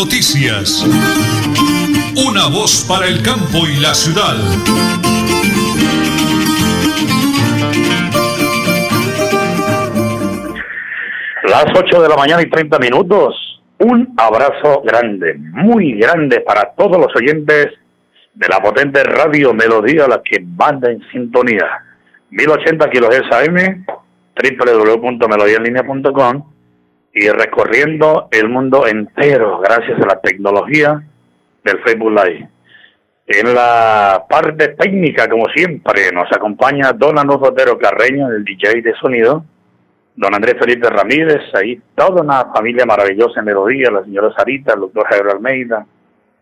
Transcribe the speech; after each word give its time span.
Noticias. 0.00 0.80
Una 2.26 2.48
voz 2.48 2.86
para 2.88 3.06
el 3.06 3.22
campo 3.22 3.68
y 3.68 3.76
la 3.82 3.92
ciudad. 3.92 4.34
Las 11.42 11.66
8 11.76 12.00
de 12.00 12.08
la 12.08 12.16
mañana 12.16 12.40
y 12.40 12.48
30 12.48 12.78
minutos. 12.78 13.60
Un 13.80 14.14
abrazo 14.16 14.80
grande, 14.82 15.34
muy 15.34 15.98
grande 15.98 16.40
para 16.40 16.70
todos 16.70 16.96
los 16.96 17.14
oyentes 17.14 17.66
de 18.32 18.48
la 18.48 18.62
potente 18.62 19.04
radio 19.04 19.52
Melodía, 19.52 20.08
la 20.08 20.22
que 20.22 20.40
manda 20.40 20.90
en 20.90 21.02
sintonía. 21.12 21.84
1080 22.30 22.88
kHz 22.88 23.30
AM, 23.32 23.84
www.melodiaenlinea.com 24.34 26.49
y 27.12 27.28
recorriendo 27.28 28.28
el 28.30 28.48
mundo 28.48 28.86
entero 28.86 29.58
gracias 29.58 30.00
a 30.00 30.06
la 30.06 30.20
tecnología 30.20 31.02
del 31.64 31.82
Facebook 31.82 32.12
Live. 32.12 32.48
En 33.26 33.54
la 33.54 34.24
parte 34.28 34.68
técnica, 34.68 35.28
como 35.28 35.46
siempre, 35.54 36.10
nos 36.12 36.30
acompaña 36.32 36.92
Don 36.92 37.18
Anujo 37.18 37.48
Otero 37.48 37.78
Carreño, 37.78 38.28
el 38.28 38.44
DJ 38.44 38.82
de 38.82 38.94
sonido, 38.94 39.44
Don 40.16 40.34
Andrés 40.34 40.56
Felipe 40.58 40.88
Ramírez, 40.88 41.42
ahí 41.54 41.80
toda 41.94 42.22
una 42.22 42.52
familia 42.52 42.84
maravillosa 42.84 43.40
en 43.40 43.46
Melodía, 43.46 43.90
la 43.90 44.02
señora 44.02 44.34
Sarita, 44.36 44.74
el 44.74 44.80
doctor 44.80 45.06
Javier 45.06 45.28
Almeida, 45.34 45.86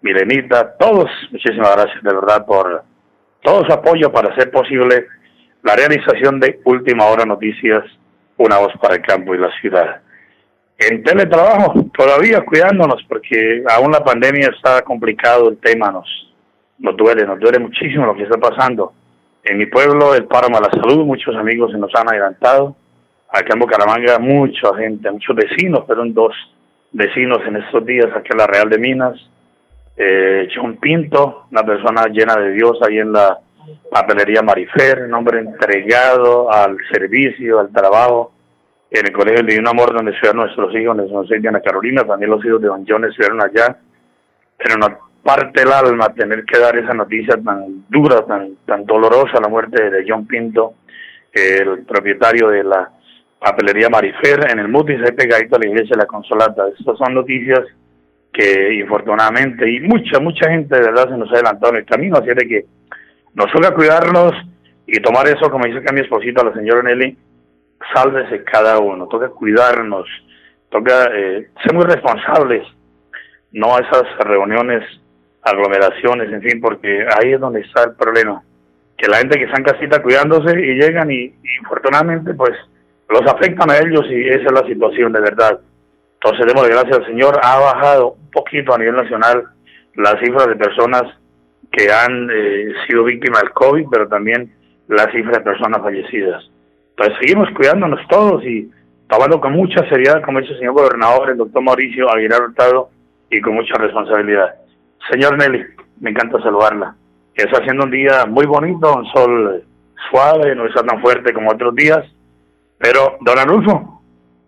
Milenita, 0.01 0.77
todos, 0.79 1.11
muchísimas 1.31 1.77
gracias 1.77 2.03
de 2.03 2.15
verdad 2.15 2.47
por 2.47 2.83
todo 3.43 3.65
su 3.67 3.73
apoyo 3.73 4.11
para 4.11 4.33
hacer 4.33 4.51
posible 4.51 5.07
la 5.63 5.77
realización 5.77 6.41
de 6.41 6.61
Última 6.65 7.07
Hora 7.07 7.25
Noticias, 7.25 7.85
una 8.39 8.59
voz 8.59 8.73
para 8.81 8.95
el 8.95 9.03
campo 9.03 9.35
y 9.35 9.39
la 9.39 9.51
ciudad 9.61 10.01
en 10.79 11.03
teletrabajo, 11.03 11.87
todavía 11.97 12.45
cuidándonos, 12.45 13.05
porque 13.09 13.65
aún 13.69 13.91
la 13.91 14.05
pandemia 14.05 14.51
está 14.55 14.83
complicado 14.83 15.49
el 15.49 15.59
tema, 15.59 15.91
nos, 15.91 16.07
nos 16.79 16.97
duele, 16.97 17.27
nos 17.27 17.41
duele 17.41 17.59
muchísimo 17.59 18.07
lo 18.07 18.15
que 18.15 18.23
está 18.23 18.39
pasando. 18.39 18.93
En 19.45 19.59
mi 19.59 19.67
pueblo, 19.67 20.15
el 20.15 20.25
páramo 20.25 20.61
la 20.61 20.71
salud, 20.71 21.05
muchos 21.05 21.35
amigos 21.35 21.73
se 21.73 21.79
nos 21.79 21.93
han 21.95 22.09
adelantado. 22.09 22.77
Acá 23.31 23.55
en 23.55 23.59
Bucaramanga, 23.59 24.19
mucha 24.19 24.75
gente, 24.77 25.11
muchos 25.11 25.35
vecinos, 25.35 25.85
fueron 25.87 26.15
dos 26.15 26.33
vecinos 26.93 27.39
en 27.47 27.57
estos 27.57 27.85
días 27.85 28.07
aquí 28.15 28.29
en 28.31 28.39
la 28.39 28.47
Real 28.47 28.71
de 28.71 28.79
Minas. 28.79 29.15
Eh, 29.97 30.49
John 30.55 30.77
Pinto, 30.77 31.47
una 31.51 31.65
persona 31.65 32.07
llena 32.07 32.37
de 32.37 32.53
Dios 32.53 32.79
ahí 32.87 32.99
en 32.99 33.13
la 33.13 33.39
papelería 33.91 34.43
Marifer, 34.43 35.03
un 35.03 35.15
hombre 35.15 35.41
entregado 35.41 36.51
al 36.53 36.77
servicio, 36.91 37.59
al 37.59 37.73
trabajo 37.73 38.33
en 38.91 39.07
el 39.07 39.13
Colegio 39.13 39.45
de 39.45 39.59
un 39.59 39.69
Amor, 39.69 39.93
donde 39.93 40.13
estudiaron 40.13 40.43
nuestros 40.43 40.75
hijos, 40.75 40.97
nuestros 40.97 41.27
hijos 41.27 41.43
de 41.43 41.49
Ana 41.49 41.61
Carolina, 41.61 42.05
también 42.05 42.31
los 42.31 42.45
hijos 42.45 42.61
de 42.61 42.69
Don 42.69 42.85
John 42.89 43.05
estuvieron 43.05 43.43
allá. 43.43 43.77
Pero 44.57 44.77
nos 44.77 44.91
parte 45.23 45.63
el 45.63 45.73
alma 45.73 46.09
tener 46.15 46.45
que 46.45 46.59
dar 46.59 46.77
esa 46.79 46.95
noticia 46.95 47.37
tan 47.45 47.85
dura, 47.89 48.25
tan, 48.25 48.57
tan 48.65 48.85
dolorosa, 48.87 49.41
la 49.43 49.49
muerte 49.49 49.91
de 49.91 50.05
John 50.09 50.27
Pinto, 50.27 50.75
el 51.33 51.85
propietario 51.85 52.49
de 52.49 52.65
la 52.65 52.91
papelería 53.39 53.89
Marifer 53.91 54.51
en 54.51 54.59
el 54.59 54.69
Mutis, 54.69 55.01
ahí 55.03 55.13
pegadito 55.13 55.57
a 55.57 55.59
la 55.59 55.69
iglesia 55.69 55.95
de 55.95 56.03
la 56.03 56.07
Consolata. 56.07 56.65
Estas 56.69 56.97
son 56.97 57.15
noticias 57.15 57.61
que 58.33 58.75
infortunadamente, 58.75 59.71
y 59.71 59.81
mucha, 59.81 60.19
mucha 60.19 60.51
gente 60.51 60.75
de 60.75 60.83
verdad 60.83 61.11
se 61.11 61.17
nos 61.17 61.31
ha 61.31 61.35
adelantado 61.35 61.75
en 61.75 61.81
el 61.81 61.85
camino, 61.85 62.17
así 62.17 62.29
de 62.29 62.49
que 62.49 62.65
nos 63.35 63.51
toca 63.53 63.75
cuidarnos 63.75 64.33
y 64.87 64.99
tomar 65.01 65.29
eso, 65.29 65.51
como 65.51 65.67
dice 65.67 65.79
acá 65.79 65.93
mi 65.93 66.01
esposito, 66.01 66.45
la 66.45 66.55
señora 66.55 66.83
Nelly, 66.83 67.17
sálvese 67.95 68.45
cada 68.45 68.79
uno, 68.79 69.07
toca 69.07 69.29
cuidarnos, 69.29 70.07
toca 70.71 71.11
eh, 71.13 71.49
ser 71.63 71.75
muy 71.75 71.85
responsables, 71.85 72.67
no 73.53 73.77
a 73.77 73.81
esas 73.81 74.05
reuniones, 74.19 74.85
aglomeraciones, 75.43 76.33
en 76.33 76.43
fin, 76.43 76.61
porque 76.61 77.07
ahí 77.17 77.33
es 77.33 77.41
donde 77.41 77.61
está 77.61 77.85
el 77.85 77.95
problema, 77.95 78.43
que 78.97 79.09
la 79.09 79.19
gente 79.19 79.39
que 79.39 79.45
está 79.45 79.59
en 79.59 79.65
casita 79.65 80.03
cuidándose 80.03 80.59
y 80.61 80.75
llegan 80.75 81.11
y, 81.11 81.35
infortunadamente 81.61 82.35
pues 82.35 82.53
los 83.09 83.23
afectan 83.23 83.71
a 83.71 83.79
ellos 83.79 84.05
y 84.11 84.29
esa 84.29 84.45
es 84.45 84.53
la 84.53 84.67
situación 84.67 85.13
de 85.13 85.21
verdad. 85.21 85.61
Entonces, 86.21 86.47
demos 86.47 86.69
gracias 86.69 86.99
al 86.99 87.07
Señor, 87.07 87.41
ha 87.43 87.59
bajado 87.59 88.13
un 88.13 88.31
poquito 88.31 88.75
a 88.75 88.79
nivel 88.79 88.97
nacional 88.97 89.45
las 89.95 90.19
cifras 90.21 90.47
de 90.49 90.57
personas 90.57 91.05
que 91.71 91.91
han 91.91 92.29
eh, 92.31 92.73
sido 92.87 93.05
víctimas 93.05 93.43
del 93.43 93.53
COVID, 93.53 93.87
pero 93.91 94.09
también 94.09 94.53
las 94.89 95.11
cifras 95.13 95.39
de 95.39 95.45
personas 95.45 95.81
fallecidas 95.81 96.51
pues 96.99 97.11
seguimos 97.21 97.49
cuidándonos 97.55 98.01
todos 98.09 98.45
y 98.45 98.69
tomando 99.09 99.41
con 99.41 99.53
mucha 99.53 99.89
seriedad, 99.89 100.21
como 100.23 100.41
dice 100.41 100.55
el 100.55 100.59
señor 100.59 100.75
gobernador, 100.75 101.31
el 101.31 101.37
doctor 101.39 101.63
Mauricio 101.63 102.11
Aguilar 102.11 102.43
Hurtado, 102.43 102.91
y 103.31 103.41
con 103.41 103.55
mucha 103.55 103.75
responsabilidad. 103.79 104.57
Señor 105.09 105.39
Nelly, 105.39 105.65
me 106.01 106.11
encanta 106.11 106.43
saludarla. 106.43 106.97
Está 107.35 107.59
haciendo 107.61 107.85
un 107.85 107.93
día 107.93 108.27
muy 108.27 108.47
bonito, 108.47 108.93
un 108.93 109.07
sol 109.13 109.63
suave, 110.11 110.57
no 110.57 110.67
está 110.67 110.83
tan 110.83 111.01
fuerte 111.01 111.33
como 111.33 111.53
otros 111.53 111.73
días, 111.77 112.05
pero 112.79 113.17
don 113.21 113.39
Anulfo, 113.39 114.03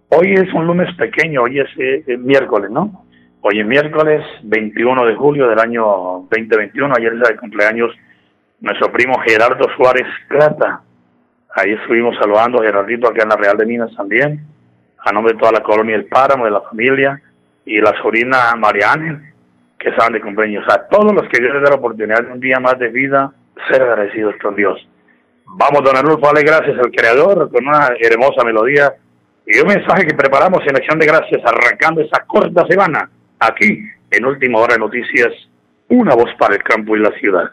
hoy 0.08 0.34
es 0.34 0.52
un 0.52 0.66
lunes 0.66 0.92
pequeño, 0.96 1.42
hoy 1.42 1.60
es 1.60 1.68
eh, 1.78 2.16
miércoles, 2.18 2.68
¿no? 2.68 3.04
Hoy 3.42 3.60
es 3.60 3.66
miércoles 3.66 4.24
21 4.42 5.06
de 5.06 5.14
julio 5.14 5.48
del 5.48 5.60
año 5.60 5.84
2021, 6.30 6.94
ayer 6.96 7.12
es 7.14 7.30
el 7.30 7.38
cumpleaños 7.38 7.92
nuestro 8.60 8.90
primo 8.90 9.14
Gerardo 9.20 9.66
Suárez 9.76 10.06
Plata, 10.28 10.82
Ahí 11.54 11.72
estuvimos 11.72 12.16
saludando 12.16 12.60
a 12.60 12.64
Gerardito 12.64 13.08
acá 13.08 13.22
en 13.22 13.30
la 13.30 13.36
Real 13.36 13.56
de 13.56 13.66
Minas 13.66 13.94
también, 13.96 14.40
a 14.98 15.12
nombre 15.12 15.32
de 15.32 15.38
toda 15.38 15.52
la 15.52 15.62
colonia 15.62 15.96
del 15.96 16.06
Páramo, 16.06 16.44
de 16.44 16.50
la 16.50 16.60
familia, 16.60 17.20
y 17.64 17.80
la 17.80 17.92
sobrina 18.02 18.54
María 18.56 18.92
Ángel, 18.92 19.20
que 19.78 19.88
estaban 19.88 20.12
de 20.12 20.20
cumpleaños. 20.20 20.64
A 20.68 20.86
todos 20.88 21.12
los 21.12 21.28
que 21.28 21.40
Dios 21.40 21.54
les 21.54 21.62
da 21.62 21.70
la 21.70 21.76
oportunidad 21.76 22.22
de 22.22 22.32
un 22.32 22.40
día 22.40 22.60
más 22.60 22.78
de 22.78 22.88
vida, 22.88 23.32
ser 23.70 23.82
agradecidos 23.82 24.34
con 24.40 24.54
Dios. 24.54 24.86
Vamos, 25.46 25.82
don 25.82 25.96
Arnulfo, 25.96 26.26
dale 26.26 26.42
gracias 26.42 26.78
al 26.78 26.90
Creador 26.92 27.50
con 27.50 27.66
una 27.66 27.88
hermosa 27.98 28.44
melodía 28.44 28.92
y 29.46 29.58
un 29.58 29.66
mensaje 29.66 30.06
que 30.06 30.14
preparamos 30.14 30.60
en 30.66 30.76
acción 30.76 30.98
de 30.98 31.06
gracias, 31.06 31.42
arrancando 31.44 32.00
esa 32.00 32.24
corta 32.24 32.66
semana, 32.68 33.10
aquí 33.40 33.82
en 34.10 34.24
Última 34.24 34.60
Hora 34.60 34.74
de 34.74 34.80
Noticias, 34.80 35.32
una 35.88 36.14
voz 36.14 36.30
para 36.38 36.54
el 36.54 36.62
campo 36.62 36.96
y 36.96 37.00
la 37.00 37.10
ciudad. 37.18 37.50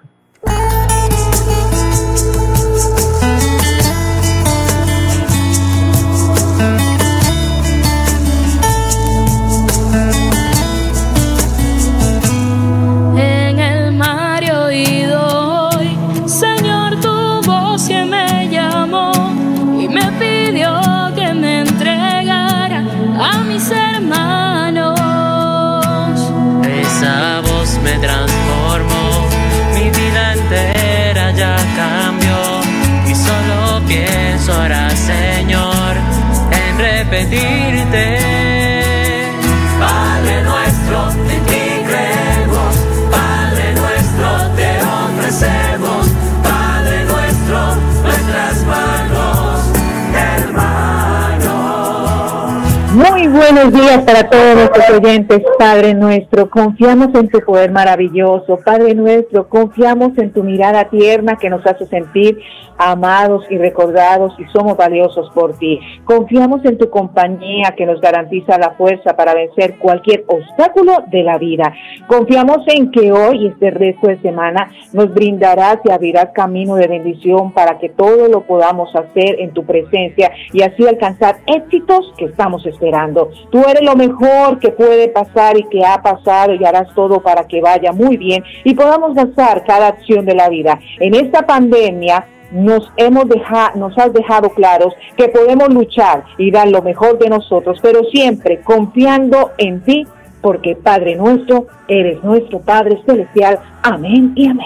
Buenos 53.32 53.74
días 53.74 54.04
para 54.06 54.30
todos 54.30 54.56
nuestros 54.56 54.90
oyentes, 54.90 55.42
Padre 55.60 55.94
nuestro. 55.94 56.50
Confiamos 56.50 57.10
en 57.14 57.28
tu 57.28 57.42
poder 57.42 57.72
maravilloso, 57.72 58.58
Padre 58.64 58.96
nuestro. 58.96 59.50
Confiamos 59.50 60.18
en 60.18 60.32
tu 60.32 60.44
mirada 60.44 60.86
tierna 60.86 61.36
que 61.36 61.50
nos 61.50 61.66
hace 61.66 61.88
sentir 61.88 62.40
amados 62.78 63.46
y 63.50 63.58
recordados 63.58 64.34
y 64.40 64.46
somos 64.46 64.78
valiosos 64.78 65.30
por 65.32 65.58
ti. 65.58 65.80
Confiamos 66.06 66.64
en 66.66 66.78
tu 66.78 66.90
compañía 66.90 67.74
que 67.76 67.86
nos 67.86 68.00
garantiza 68.02 68.58
la 68.58 68.72
fuerza 68.72 69.16
para 69.16 69.34
vencer 69.34 69.78
cualquier 69.78 70.26
obstáculo 70.28 71.04
de 71.08 71.24
la 71.24 71.38
vida. 71.38 71.74
Confiamos 72.08 72.60
en 72.68 72.92
que 72.92 73.12
hoy 73.12 73.44
y 73.44 73.48
este 73.48 73.72
resto 73.72 74.08
de 74.08 74.22
semana 74.22 74.72
nos 74.94 75.14
brindarás 75.14 75.78
y 75.84 75.92
abrirás 75.92 76.30
camino 76.34 76.76
de 76.76 76.88
bendición 76.88 77.52
para 77.52 77.78
que 77.80 77.90
todo 77.90 78.28
lo 78.28 78.42
podamos 78.42 78.96
hacer 78.96 79.40
en 79.40 79.52
tu 79.52 79.66
presencia 79.66 80.32
y 80.54 80.62
así 80.62 80.88
alcanzar 80.88 81.38
éxitos 81.46 82.14
que 82.18 82.26
estamos 82.26 82.66
esperando. 82.66 83.30
Tú 83.52 83.60
eres 83.68 83.84
lo 83.84 83.96
mejor 83.96 84.60
que 84.60 84.70
puede 84.70 85.10
pasar 85.10 85.58
y 85.58 85.64
que 85.64 85.86
ha 85.86 86.02
pasado 86.02 86.54
y 86.54 86.64
harás 86.64 86.94
todo 86.94 87.22
para 87.22 87.48
que 87.48 87.62
vaya 87.62 87.92
muy 87.92 88.18
bien 88.18 88.44
y 88.64 88.74
podamos 88.74 89.16
lanzar 89.16 89.64
cada 89.66 89.88
acción 89.88 90.26
de 90.26 90.36
la 90.36 90.50
vida. 90.50 90.80
En 91.00 91.16
esta 91.16 91.46
pandemia 91.46 92.26
nos 92.52 92.92
hemos 92.98 93.28
dejado, 93.28 93.78
nos 93.78 93.98
has 93.98 94.14
dejado 94.14 94.50
claros 94.52 94.94
que 95.16 95.28
podemos 95.30 95.70
luchar 95.74 96.24
y 96.38 96.52
dar 96.52 96.68
lo 96.70 96.82
mejor 96.82 97.18
de 97.20 97.30
nosotros, 97.30 97.80
pero 97.82 98.04
siempre 98.06 98.62
confiando 98.62 99.52
en 99.58 99.82
ti 99.82 100.08
porque 100.42 100.76
Padre 100.76 101.16
nuestro, 101.16 101.68
eres 101.88 102.24
nuestro 102.24 102.60
Padre 102.60 103.02
celestial. 103.06 103.60
Amén 103.84 104.32
y 104.36 104.48
amén. 104.48 104.66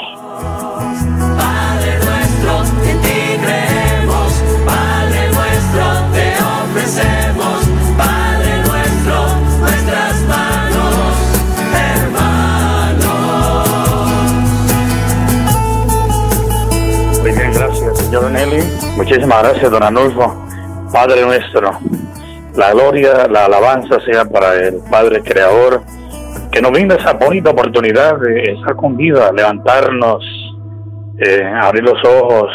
Padre 1.37 1.93
nuestro, 2.05 2.63
en 2.89 3.01
ti 3.01 3.37
creemos. 3.41 4.43
Padre 4.65 5.27
nuestro, 5.27 5.83
te 6.13 6.33
ofrecemos. 6.63 7.20
Señor 18.11 18.29
Nelly. 18.29 18.61
Muchísimas 18.97 19.41
gracias, 19.41 19.71
don 19.71 19.83
Anulfo. 19.83 20.45
Padre 20.91 21.21
nuestro, 21.21 21.71
la 22.57 22.73
gloria, 22.73 23.25
la 23.29 23.45
alabanza 23.45 24.01
sea 24.01 24.25
para 24.25 24.53
el 24.55 24.81
Padre 24.91 25.21
Creador, 25.21 25.81
que 26.51 26.61
nos 26.61 26.71
brinda 26.71 26.95
esa 26.95 27.13
bonita 27.13 27.51
oportunidad 27.51 28.19
de 28.19 28.51
estar 28.51 28.75
con 28.75 28.97
vida, 28.97 29.31
levantarnos, 29.31 30.25
eh, 31.19 31.41
abrir 31.41 31.83
los 31.83 32.03
ojos 32.03 32.51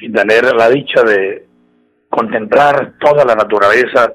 y 0.00 0.10
tener 0.10 0.52
la 0.56 0.68
dicha 0.68 1.04
de 1.04 1.46
contemplar 2.08 2.94
toda 2.98 3.24
la 3.24 3.36
naturaleza 3.36 4.12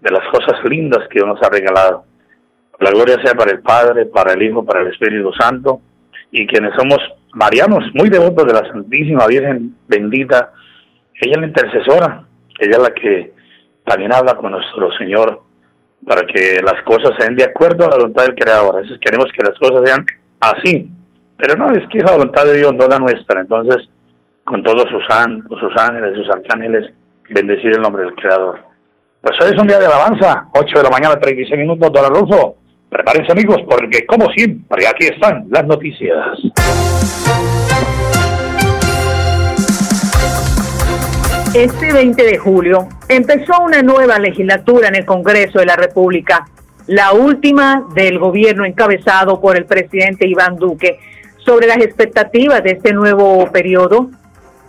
de 0.00 0.10
las 0.10 0.26
cosas 0.30 0.64
lindas 0.64 1.06
que 1.10 1.20
nos 1.20 1.42
ha 1.42 1.50
regalado. 1.50 2.06
La 2.80 2.90
gloria 2.90 3.20
sea 3.22 3.34
para 3.34 3.50
el 3.50 3.60
Padre, 3.60 4.06
para 4.06 4.32
el 4.32 4.42
Hijo, 4.42 4.64
para 4.64 4.80
el 4.80 4.86
Espíritu 4.86 5.34
Santo, 5.34 5.82
y 6.30 6.46
quienes 6.46 6.74
somos 6.76 6.98
marianos, 7.34 7.84
muy 7.94 8.08
devotos 8.08 8.46
de 8.46 8.52
la 8.54 8.68
Santísima 8.68 9.26
Virgen 9.26 9.76
bendita, 9.86 10.52
ella 11.20 11.32
es 11.34 11.40
la 11.40 11.46
intercesora, 11.46 12.24
ella 12.58 12.70
es 12.70 12.78
la 12.78 12.94
que 12.94 13.32
también 13.84 14.12
habla 14.12 14.34
con 14.36 14.52
nuestro 14.52 14.90
Señor 14.98 15.42
para 16.06 16.22
que 16.26 16.60
las 16.62 16.82
cosas 16.82 17.12
sean 17.18 17.36
de 17.36 17.44
acuerdo 17.44 17.86
a 17.86 17.90
la 17.90 17.96
voluntad 17.96 18.24
del 18.24 18.34
Creador. 18.34 18.76
A 18.76 18.80
veces 18.80 18.98
queremos 19.00 19.26
que 19.32 19.42
las 19.42 19.58
cosas 19.58 19.82
sean 19.84 20.04
así, 20.40 20.90
pero 21.36 21.56
no, 21.56 21.70
es 21.72 21.86
que 21.88 21.98
es 21.98 22.04
la 22.04 22.12
voluntad 22.12 22.44
de 22.44 22.58
Dios, 22.58 22.74
no 22.74 22.86
la 22.86 22.98
nuestra. 22.98 23.40
Entonces, 23.40 23.88
con 24.44 24.62
todos 24.62 24.88
sus 24.90 25.04
santos, 25.08 25.58
sus 25.58 25.76
ángeles, 25.76 26.16
sus 26.16 26.28
arcángeles, 26.30 26.92
bendecir 27.30 27.72
el 27.72 27.80
nombre 27.80 28.04
del 28.04 28.14
Creador. 28.14 28.60
Pues 29.20 29.38
hoy 29.40 29.54
es 29.54 29.60
un 29.60 29.66
día 29.66 29.78
de 29.78 29.86
alabanza, 29.86 30.48
8 30.52 30.78
de 30.78 30.84
la 30.84 30.90
mañana, 30.90 31.18
36 31.18 31.58
minutos, 31.58 31.90
Alonso. 31.96 32.56
Prepárense 32.94 33.32
amigos, 33.32 33.60
porque 33.68 34.06
como 34.06 34.30
siempre, 34.30 34.86
aquí 34.86 35.06
están 35.06 35.46
las 35.50 35.66
noticias. 35.66 36.38
Este 41.52 41.92
20 41.92 42.22
de 42.22 42.38
julio 42.38 42.88
empezó 43.08 43.64
una 43.64 43.82
nueva 43.82 44.20
legislatura 44.20 44.86
en 44.86 44.94
el 44.94 45.04
Congreso 45.04 45.58
de 45.58 45.66
la 45.66 45.74
República, 45.74 46.46
la 46.86 47.12
última 47.14 47.84
del 47.96 48.20
gobierno 48.20 48.64
encabezado 48.64 49.40
por 49.40 49.56
el 49.56 49.64
presidente 49.64 50.28
Iván 50.28 50.54
Duque. 50.54 51.00
Sobre 51.38 51.66
las 51.66 51.78
expectativas 51.78 52.62
de 52.62 52.70
este 52.70 52.92
nuevo 52.92 53.50
periodo, 53.50 54.08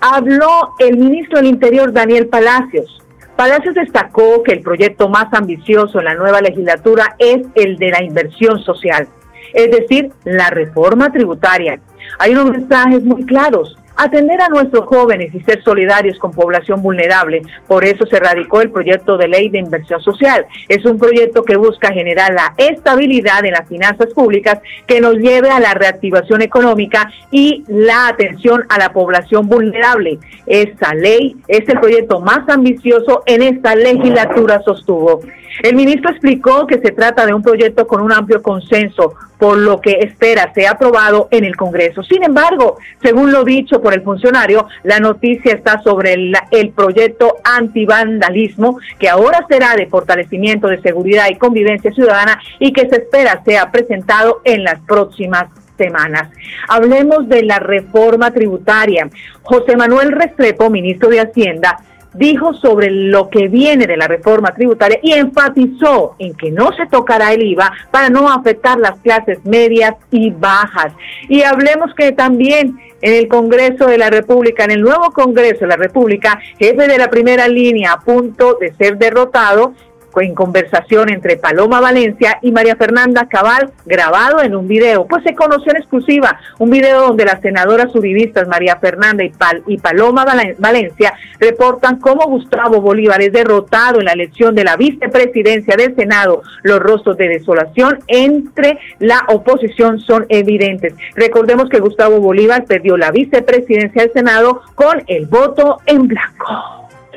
habló 0.01 0.73
el 0.79 0.97
ministro 0.97 1.37
del 1.37 1.47
Interior 1.47 1.93
Daniel 1.93 2.25
Palacios. 2.25 3.04
Palacios 3.35 3.75
destacó 3.75 4.43
que 4.43 4.53
el 4.53 4.61
proyecto 4.61 5.09
más 5.09 5.33
ambicioso 5.33 5.99
en 5.99 6.05
la 6.05 6.15
nueva 6.15 6.41
legislatura 6.41 7.15
es 7.19 7.45
el 7.55 7.77
de 7.77 7.89
la 7.89 8.01
inversión 8.01 8.59
social, 8.59 9.07
es 9.53 9.71
decir, 9.71 10.11
la 10.23 10.49
reforma 10.49 11.11
tributaria. 11.11 11.79
Hay 12.19 12.31
unos 12.31 12.51
mensajes 12.51 13.03
muy 13.03 13.25
claros 13.25 13.77
atender 13.95 14.41
a 14.41 14.49
nuestros 14.49 14.85
jóvenes 14.85 15.33
y 15.33 15.41
ser 15.41 15.63
solidarios 15.63 16.19
con 16.19 16.31
población 16.31 16.81
vulnerable. 16.81 17.41
Por 17.67 17.85
eso 17.85 18.05
se 18.05 18.19
radicó 18.19 18.61
el 18.61 18.71
proyecto 18.71 19.17
de 19.17 19.27
ley 19.27 19.49
de 19.49 19.59
inversión 19.59 20.01
social. 20.01 20.45
Es 20.67 20.85
un 20.85 20.97
proyecto 20.97 21.43
que 21.43 21.55
busca 21.55 21.93
generar 21.93 22.33
la 22.33 22.53
estabilidad 22.57 23.45
en 23.45 23.53
las 23.53 23.67
finanzas 23.67 24.13
públicas 24.13 24.59
que 24.87 25.01
nos 25.01 25.15
lleve 25.15 25.49
a 25.49 25.59
la 25.59 25.73
reactivación 25.73 26.41
económica 26.41 27.11
y 27.31 27.63
la 27.67 28.07
atención 28.07 28.63
a 28.69 28.77
la 28.77 28.93
población 28.93 29.47
vulnerable. 29.47 30.19
Esta 30.45 30.93
ley 30.93 31.35
es 31.47 31.67
el 31.67 31.79
proyecto 31.79 32.19
más 32.19 32.47
ambicioso 32.49 33.23
en 33.25 33.41
esta 33.41 33.75
legislatura, 33.75 34.61
sostuvo. 34.63 35.21
El 35.61 35.75
ministro 35.75 36.11
explicó 36.11 36.67
que 36.67 36.79
se 36.79 36.91
trata 36.91 37.25
de 37.25 37.33
un 37.33 37.41
proyecto 37.41 37.87
con 37.87 38.01
un 38.01 38.11
amplio 38.11 38.41
consenso, 38.41 39.13
por 39.37 39.57
lo 39.57 39.81
que 39.81 39.99
espera 40.01 40.53
sea 40.53 40.71
aprobado 40.71 41.27
en 41.31 41.43
el 41.43 41.55
Congreso. 41.55 42.03
Sin 42.03 42.23
embargo, 42.23 42.77
según 43.01 43.31
lo 43.31 43.43
dicho 43.43 43.81
por 43.81 43.93
el 43.93 44.01
funcionario, 44.01 44.67
la 44.83 44.99
noticia 44.99 45.53
está 45.53 45.81
sobre 45.81 46.13
el, 46.13 46.33
el 46.51 46.69
proyecto 46.69 47.37
antivandalismo, 47.43 48.79
que 48.99 49.09
ahora 49.09 49.45
será 49.49 49.75
de 49.75 49.87
fortalecimiento 49.87 50.67
de 50.67 50.81
seguridad 50.81 51.27
y 51.29 51.35
convivencia 51.35 51.91
ciudadana 51.91 52.39
y 52.59 52.71
que 52.71 52.87
se 52.89 52.97
espera 52.97 53.41
sea 53.43 53.71
presentado 53.71 54.41
en 54.43 54.63
las 54.63 54.79
próximas 54.81 55.47
semanas. 55.77 56.29
Hablemos 56.67 57.27
de 57.27 57.43
la 57.43 57.59
reforma 57.59 58.31
tributaria. 58.31 59.09
José 59.41 59.75
Manuel 59.75 60.11
Restrepo, 60.11 60.69
ministro 60.69 61.09
de 61.09 61.19
Hacienda, 61.19 61.77
dijo 62.15 62.53
sobre 62.53 62.89
lo 62.89 63.29
que 63.29 63.47
viene 63.47 63.87
de 63.87 63.97
la 63.97 64.07
reforma 64.07 64.53
tributaria 64.53 64.99
y 65.01 65.13
enfatizó 65.13 66.15
en 66.19 66.33
que 66.35 66.51
no 66.51 66.71
se 66.73 66.85
tocará 66.87 67.33
el 67.33 67.43
IVA 67.43 67.71
para 67.91 68.09
no 68.09 68.31
afectar 68.31 68.79
las 68.79 68.99
clases 68.99 69.43
medias 69.45 69.95
y 70.11 70.31
bajas. 70.31 70.93
Y 71.29 71.43
hablemos 71.43 71.93
que 71.93 72.11
también 72.11 72.79
en 73.01 73.13
el 73.13 73.27
Congreso 73.27 73.87
de 73.87 73.97
la 73.97 74.09
República, 74.09 74.63
en 74.63 74.71
el 74.71 74.81
nuevo 74.81 75.11
Congreso 75.11 75.61
de 75.61 75.67
la 75.67 75.77
República, 75.77 76.39
jefe 76.57 76.87
de 76.87 76.97
la 76.97 77.09
primera 77.09 77.47
línea 77.47 77.93
a 77.93 77.99
punto 77.99 78.57
de 78.59 78.73
ser 78.73 78.97
derrotado, 78.97 79.73
en 80.21 80.35
conversación 80.35 81.09
entre 81.09 81.37
Paloma 81.37 81.79
Valencia 81.79 82.39
y 82.41 82.51
María 82.51 82.75
Fernanda 82.75 83.27
Cabal, 83.27 83.71
grabado 83.85 84.41
en 84.41 84.55
un 84.55 84.67
video. 84.67 85.05
Pues 85.05 85.23
se 85.23 85.35
conoció 85.35 85.71
en 85.71 85.77
exclusiva 85.77 86.39
un 86.59 86.69
video 86.69 87.07
donde 87.07 87.25
las 87.25 87.41
senadoras 87.41 87.93
uribistas 87.95 88.47
María 88.47 88.77
Fernanda 88.77 89.23
y, 89.23 89.29
Pal 89.29 89.63
y 89.67 89.77
Paloma 89.77 90.25
Valencia 90.57 91.13
reportan 91.39 91.99
cómo 91.99 92.27
Gustavo 92.27 92.81
Bolívar 92.81 93.21
es 93.21 93.31
derrotado 93.31 93.99
en 93.99 94.05
la 94.05 94.13
elección 94.13 94.55
de 94.55 94.63
la 94.63 94.75
vicepresidencia 94.75 95.75
del 95.75 95.95
Senado. 95.95 96.41
Los 96.63 96.79
rostros 96.79 97.17
de 97.17 97.29
desolación 97.29 97.99
entre 98.07 98.79
la 98.99 99.25
oposición 99.29 99.99
son 99.99 100.25
evidentes. 100.29 100.93
Recordemos 101.15 101.69
que 101.69 101.79
Gustavo 101.79 102.19
Bolívar 102.19 102.65
perdió 102.65 102.97
la 102.97 103.11
vicepresidencia 103.11 104.03
del 104.03 104.13
Senado 104.13 104.61
con 104.75 105.03
el 105.07 105.25
voto 105.25 105.79
en 105.85 106.07
blanco. 106.07 106.45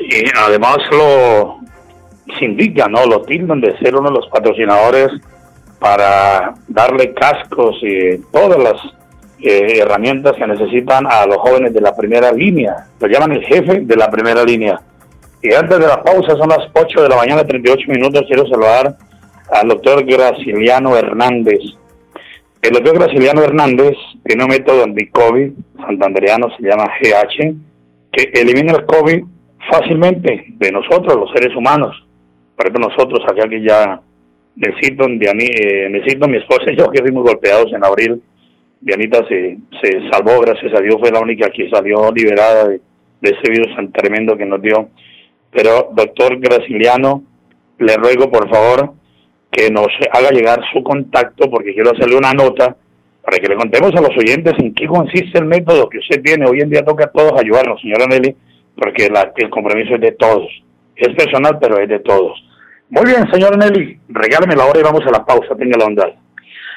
Y 0.01 0.25
además 0.37 0.79
lo 0.91 1.59
se 2.37 2.45
indica, 2.45 2.89
¿no? 2.89 3.07
Lo 3.07 3.23
tildan 3.23 3.61
de 3.61 3.77
ser 3.79 3.95
uno 3.95 4.11
de 4.11 4.17
los 4.17 4.29
patrocinadores 4.29 5.11
para 5.79 6.55
darle 6.67 7.15
cascos 7.15 7.77
y 7.83 8.19
todas 8.33 8.59
las 8.59 8.77
eh, 9.41 9.79
herramientas 9.79 10.37
que 10.37 10.47
necesitan 10.47 11.07
a 11.07 11.27
los 11.27 11.37
jóvenes 11.39 11.73
de 11.73 11.81
la 11.81 11.95
primera 11.95 12.33
línea. 12.33 12.87
Lo 13.01 13.07
llaman 13.07 13.33
el 13.33 13.45
jefe 13.45 13.81
de 13.81 13.97
la 13.97 14.11
primera 14.11 14.45
línea. 14.45 14.81
Y 15.41 15.55
antes 15.55 15.79
de 15.79 15.87
la 15.87 16.03
pausa, 16.03 16.37
son 16.37 16.49
las 16.49 16.69
8 16.75 17.03
de 17.03 17.09
la 17.09 17.17
mañana, 17.17 17.45
38 17.45 17.85
minutos, 17.89 18.25
quiero 18.27 18.47
saludar 18.49 18.97
al 19.53 19.69
doctor 19.69 20.05
Graciliano 20.05 20.97
Hernández. 20.97 21.61
El 22.61 22.73
doctor 22.73 22.99
Graciliano 22.99 23.43
Hernández 23.43 23.97
tiene 24.25 24.43
un 24.43 24.51
método 24.51 24.83
anti-COVID, 24.83 25.53
santandereano, 25.87 26.49
se 26.57 26.69
llama 26.69 26.91
GH, 27.01 27.55
que 28.11 28.33
elimina 28.35 28.73
el 28.73 28.85
COVID 28.85 29.23
fácilmente 29.71 30.45
de 30.49 30.73
nosotros, 30.73 31.15
los 31.15 31.31
seres 31.31 31.55
humanos 31.55 32.08
por 32.59 32.67
ejemplo, 32.67 32.89
nosotros 32.89 33.21
acá 33.25 33.49
que 33.49 33.63
ya 33.63 34.01
necesito, 34.57 35.05
eh, 35.07 35.89
mi 35.89 36.37
esposa 36.37 36.73
y 36.73 36.77
yo 36.77 36.91
que 36.91 37.03
fuimos 37.03 37.23
golpeados 37.23 37.73
en 37.73 37.85
abril, 37.85 38.21
Dianita 38.81 39.25
se, 39.29 39.59
se 39.81 40.11
salvó, 40.11 40.41
gracias 40.41 40.75
a 40.75 40.81
Dios, 40.81 40.97
fue 40.99 41.13
la 41.13 41.21
única 41.21 41.51
que 41.51 41.71
salió 41.71 42.11
liberada 42.11 42.67
de, 42.67 42.81
de 43.21 43.31
ese 43.31 43.49
virus 43.49 43.77
tan 43.77 43.93
tremendo 43.93 44.37
que 44.37 44.45
nos 44.45 44.61
dio. 44.61 44.89
Pero, 45.53 45.91
doctor 45.95 46.37
Graciliano, 46.41 47.23
le 47.79 47.97
ruego 47.97 48.29
por 48.29 48.51
favor 48.51 48.93
que 49.53 49.71
nos 49.71 49.87
haga 50.13 50.31
llegar 50.31 50.59
su 50.73 50.83
contacto 50.83 51.49
porque 51.49 51.75
quiero 51.75 51.93
hacerle 51.93 52.17
una 52.17 52.33
nota 52.33 52.77
para 53.23 53.39
que 53.39 53.49
le 53.49 53.57
contemos 53.57 53.95
a 53.95 54.01
los 54.01 54.17
oyentes 54.19 54.55
en 54.59 54.75
qué 54.75 54.87
consiste 54.89 55.39
el 55.39 55.45
método 55.45 55.89
que 55.89 55.99
usted 55.99 56.21
tiene. 56.23 56.47
Hoy 56.49 56.61
en 56.61 56.71
día 56.71 56.85
toca 56.85 57.05
a 57.05 57.13
todos 57.13 57.41
ayudarnos, 57.41 57.81
señora 57.81 58.07
Nelly, 58.07 58.35
porque 58.77 59.09
la, 59.11 59.33
el 59.37 59.51
compromiso 59.51 59.95
es 59.95 60.01
de 60.01 60.13
todos. 60.13 60.49
Es 60.97 61.15
personal, 61.15 61.59
pero 61.61 61.79
es 61.79 61.89
de 61.89 62.01
todos. 62.01 62.43
Muy 62.91 63.05
bien, 63.05 63.31
señor 63.31 63.57
Nelly, 63.59 64.01
regálame 64.09 64.57
la 64.57 64.65
hora 64.65 64.81
y 64.81 64.83
vamos 64.83 65.03
a 65.07 65.11
la 65.11 65.25
pausa, 65.25 65.55
tenga 65.57 65.77
la 65.79 65.85
onda. 65.85 66.07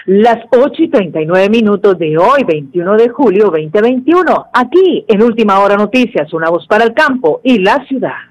Las 0.05 0.39
8 0.49 0.73
y 0.83 0.89
39 0.89 1.49
minutos 1.49 1.97
de 1.99 2.17
hoy, 2.17 2.43
21 2.43 2.97
de 2.97 3.09
julio 3.09 3.45
2021, 3.45 4.47
aquí 4.51 5.05
en 5.07 5.21
Última 5.21 5.59
Hora 5.59 5.77
Noticias, 5.77 6.33
una 6.33 6.49
voz 6.49 6.67
para 6.67 6.83
el 6.83 6.93
campo 6.93 7.39
y 7.43 7.59
la 7.59 7.85
ciudad. 7.87 8.30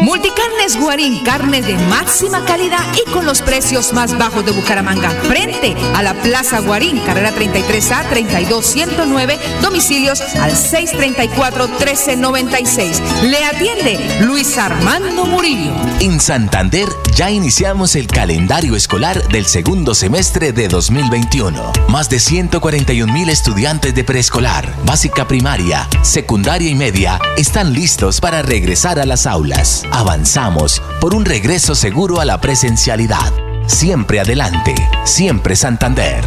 Multicarnes 0.00 0.80
Guarín, 0.80 1.24
carne 1.24 1.62
de 1.62 1.76
máxima 1.76 2.44
calidad 2.44 2.84
y 2.94 3.10
con 3.10 3.26
los 3.26 3.42
precios 3.42 3.92
más 3.92 4.16
bajos 4.16 4.44
de 4.44 4.52
Bucaramanga. 4.52 5.10
Frente 5.10 5.74
a 5.94 6.02
la 6.02 6.14
Plaza 6.14 6.60
Guarín, 6.60 7.00
carrera 7.00 7.32
33A 7.34 8.08
32109, 8.08 9.38
domicilios 9.60 10.20
al 10.20 10.52
634-1396. 10.52 13.00
Le 13.22 13.44
atiende 13.44 14.20
Luis 14.22 14.56
Armando 14.58 15.26
Murillo. 15.26 15.72
En 16.00 16.20
Santander 16.20 16.88
ya 17.14 17.30
iniciamos 17.30 17.94
el 17.94 18.06
calendario 18.06 18.74
escolar 18.74 19.28
del 19.28 19.46
segundo 19.46 19.94
semestre 19.94 20.52
de 20.52 20.68
2021. 20.68 21.72
Más 21.88 22.08
de 22.08 22.18
141 22.18 23.12
mil 23.12 23.28
estudiantes 23.28 23.94
de 23.94 24.04
preescolar, 24.04 24.74
básica 24.84 25.28
primaria, 25.28 25.88
secundaria 26.02 26.70
y 26.70 26.74
media 26.74 27.20
están 27.36 27.72
listos 27.72 28.20
para 28.20 28.42
regresar 28.42 28.98
a 28.98 29.06
las 29.06 29.26
aulas. 29.26 29.81
Avanzamos 29.90 30.82
por 31.00 31.14
un 31.14 31.24
regreso 31.24 31.74
seguro 31.74 32.20
a 32.20 32.24
la 32.24 32.40
presencialidad. 32.40 33.32
Siempre 33.66 34.20
adelante, 34.20 34.74
siempre 35.04 35.56
Santander. 35.56 36.24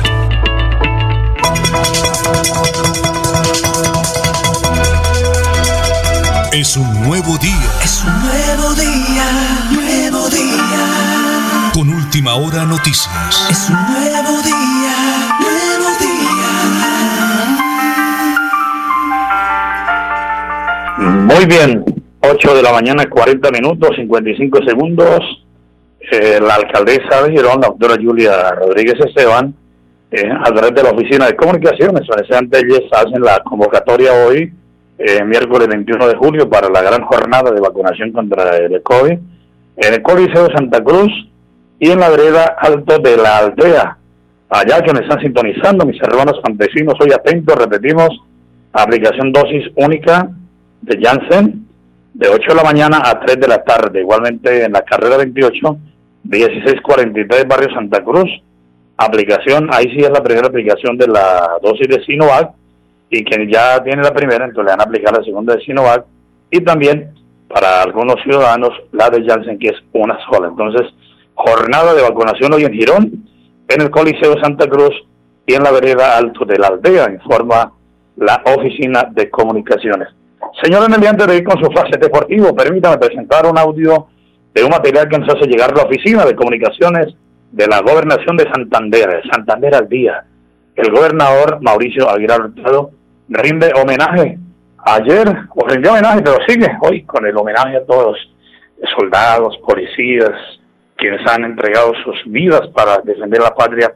Es 6.51 6.77
un 6.77 7.03
nuevo 7.03 7.37
día. 7.37 7.71
Es 7.83 8.01
un 8.03 8.21
nuevo 8.21 8.73
día, 8.75 9.67
nuevo 9.71 10.29
día. 10.29 11.71
Con 11.73 11.89
última 11.89 12.35
hora 12.35 12.65
noticias. 12.65 13.45
Es 13.49 13.69
un 13.69 13.75
nuevo 13.75 14.41
día, 14.41 15.35
nuevo 15.39 15.89
día. 15.99 16.15
Muy 20.97 21.45
bien, 21.45 21.83
8 22.31 22.55
de 22.55 22.63
la 22.63 22.71
mañana, 22.71 23.05
40 23.09 23.51
minutos, 23.51 23.95
55 23.95 24.59
segundos. 24.65 25.19
Eh, 26.11 26.39
la 26.41 26.55
alcaldesa 26.55 27.23
de 27.23 27.31
Girón, 27.31 27.61
la 27.61 27.67
doctora 27.67 27.95
Julia 28.01 28.51
Rodríguez 28.51 28.95
Esteban, 29.05 29.53
eh, 30.11 30.29
a 30.31 30.51
través 30.51 30.73
de 30.75 30.83
la 30.83 30.91
Oficina 30.91 31.27
de 31.27 31.35
Comunicaciones, 31.35 32.01
ante 32.31 32.59
ellas 32.59 32.83
hacen 32.91 33.21
la 33.21 33.39
convocatoria 33.43 34.11
hoy, 34.25 34.53
eh, 34.97 35.23
miércoles 35.23 35.67
21 35.67 36.07
de 36.07 36.15
julio, 36.15 36.49
para 36.49 36.69
la 36.69 36.81
gran 36.81 37.03
jornada 37.03 37.51
de 37.51 37.59
vacunación 37.59 38.11
contra 38.11 38.57
el 38.57 38.81
COVID, 38.81 39.17
en 39.77 39.93
el 39.93 40.01
Coliseo 40.01 40.47
de 40.47 40.55
Santa 40.55 40.83
Cruz 40.83 41.11
y 41.79 41.89
en 41.89 41.99
la 41.99 42.09
vereda 42.09 42.55
alto 42.59 42.99
de 42.99 43.17
la 43.17 43.37
aldea. 43.37 43.97
Allá 44.49 44.81
que 44.81 44.93
me 44.93 45.01
están 45.01 45.19
sintonizando, 45.21 45.85
mis 45.85 46.01
hermanos 46.01 46.39
campesinos, 46.43 46.95
hoy 46.99 47.11
atentos, 47.13 47.55
repetimos, 47.57 48.09
aplicación 48.73 49.31
dosis 49.31 49.71
única 49.75 50.29
de 50.81 50.99
Janssen, 51.01 51.64
de 52.15 52.29
8 52.29 52.43
de 52.47 52.55
la 52.55 52.63
mañana 52.63 53.01
a 53.03 53.19
3 53.19 53.39
de 53.39 53.47
la 53.47 53.63
tarde. 53.63 53.99
Igualmente 53.99 54.63
en 54.63 54.71
la 54.71 54.81
carrera 54.83 55.17
28, 55.17 55.77
1643 56.23 57.47
Barrio 57.47 57.73
Santa 57.73 58.03
Cruz. 58.03 58.29
Aplicación, 58.97 59.67
ahí 59.73 59.91
sí 59.91 59.99
es 59.99 60.09
la 60.09 60.23
primera 60.23 60.47
aplicación 60.47 60.97
de 60.97 61.07
la 61.07 61.57
dosis 61.61 61.89
de 61.89 62.03
Sinovac 62.05 62.53
y 63.09 63.25
quien 63.25 63.51
ya 63.51 63.83
tiene 63.83 64.01
la 64.01 64.13
primera, 64.13 64.45
entonces 64.45 64.65
le 64.65 64.71
van 64.71 64.79
a 64.79 64.83
aplicar 64.83 65.17
la 65.17 65.23
segunda 65.23 65.53
de 65.53 65.61
Sinovac 65.63 66.05
y 66.49 66.61
también 66.61 67.13
para 67.49 67.83
algunos 67.83 68.15
ciudadanos 68.23 68.71
la 68.93 69.09
de 69.09 69.25
Janssen 69.25 69.59
que 69.59 69.67
es 69.67 69.83
una 69.91 70.17
sola. 70.31 70.47
Entonces, 70.47 70.93
jornada 71.33 71.93
de 71.93 72.01
vacunación 72.03 72.53
hoy 72.53 72.63
en 72.63 72.73
Girón, 72.73 73.27
en 73.67 73.81
el 73.81 73.89
Coliseo 73.89 74.39
Santa 74.41 74.67
Cruz 74.69 74.93
y 75.45 75.53
en 75.53 75.63
la 75.63 75.71
vereda 75.71 76.17
Alto 76.17 76.45
de 76.45 76.57
la 76.57 76.67
Aldea, 76.67 77.11
informa 77.11 77.73
la 78.15 78.41
Oficina 78.45 79.09
de 79.11 79.29
Comunicaciones. 79.29 80.07
Señor 80.63 80.89
Nelly, 80.89 81.07
antes 81.07 81.27
de 81.27 81.37
ir 81.37 81.43
con 81.43 81.61
su 81.61 81.69
fase 81.71 81.97
deportivo, 81.99 82.55
permítame 82.55 82.97
presentar 82.97 83.45
un 83.45 83.57
audio 83.57 84.07
de 84.53 84.63
un 84.63 84.69
material 84.69 85.09
que 85.09 85.17
nos 85.17 85.27
hace 85.27 85.47
llegar 85.47 85.75
la 85.75 85.83
Oficina 85.83 86.25
de 86.25 86.33
Comunicaciones 86.33 87.13
de 87.51 87.67
la 87.67 87.81
Gobernación 87.81 88.37
de 88.37 88.49
Santander, 88.49 89.21
Santander 89.29 89.75
al 89.75 89.89
día. 89.89 90.23
El 90.75 90.91
gobernador 90.91 91.59
Mauricio 91.61 92.09
Aguilar 92.09 92.41
Hurtado 92.41 92.91
rinde 93.27 93.73
homenaje. 93.75 94.37
Ayer, 94.77 95.27
o 95.53 95.67
rindió 95.67 95.91
homenaje, 95.91 96.21
pero 96.21 96.37
sigue 96.47 96.71
hoy 96.81 97.03
con 97.03 97.25
el 97.25 97.35
homenaje 97.35 97.77
a 97.77 97.85
todos 97.85 98.17
los 98.79 98.89
soldados, 98.91 99.57
policías, 99.57 100.31
quienes 100.95 101.19
han 101.29 101.43
entregado 101.43 101.91
sus 102.05 102.31
vidas 102.31 102.61
para 102.73 102.99
defender 102.99 103.41
la 103.41 103.53
patria. 103.53 103.93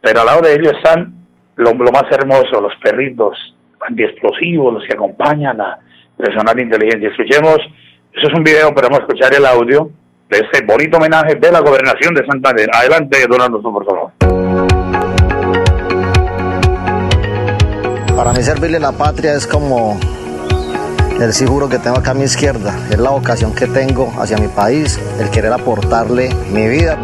Pero 0.00 0.20
al 0.20 0.26
lado 0.26 0.40
de 0.42 0.54
ellos 0.54 0.72
están 0.72 1.14
lo, 1.54 1.72
lo 1.74 1.92
más 1.92 2.10
hermoso, 2.10 2.60
los 2.60 2.74
perritos 2.82 3.36
antiexplosivos, 3.80 4.74
los 4.74 4.84
que 4.84 4.94
acompañan 4.94 5.60
a 5.60 5.78
personal 6.16 6.54
de 6.56 6.62
inteligencia. 6.62 7.08
Escuchemos, 7.08 7.58
eso 8.12 8.28
es 8.28 8.34
un 8.34 8.44
video, 8.44 8.74
pero 8.74 8.88
vamos 8.88 9.00
a 9.00 9.02
escuchar 9.02 9.34
el 9.34 9.44
audio 9.46 9.90
de 10.28 10.38
ese 10.38 10.64
bonito 10.64 10.96
homenaje 10.96 11.34
de 11.34 11.52
la 11.52 11.60
gobernación 11.60 12.14
de 12.14 12.24
Santander. 12.26 12.68
Adelante, 12.72 13.26
don 13.28 13.40
Alonso, 13.40 13.72
por 13.72 13.84
favor. 13.84 14.12
Para 18.16 18.32
mí 18.32 18.42
servirle 18.42 18.78
la 18.78 18.92
patria 18.92 19.34
es 19.34 19.46
como 19.46 19.98
el 21.20 21.32
seguro 21.32 21.68
que 21.68 21.78
tengo 21.78 21.98
acá 21.98 22.12
a 22.12 22.14
mi 22.14 22.24
izquierda, 22.24 22.74
es 22.90 22.98
la 22.98 23.10
vocación 23.10 23.54
que 23.54 23.66
tengo 23.66 24.12
hacia 24.18 24.36
mi 24.38 24.48
país, 24.48 25.00
el 25.20 25.30
querer 25.30 25.52
aportarle 25.52 26.30
mi 26.52 26.68
vida. 26.68 26.98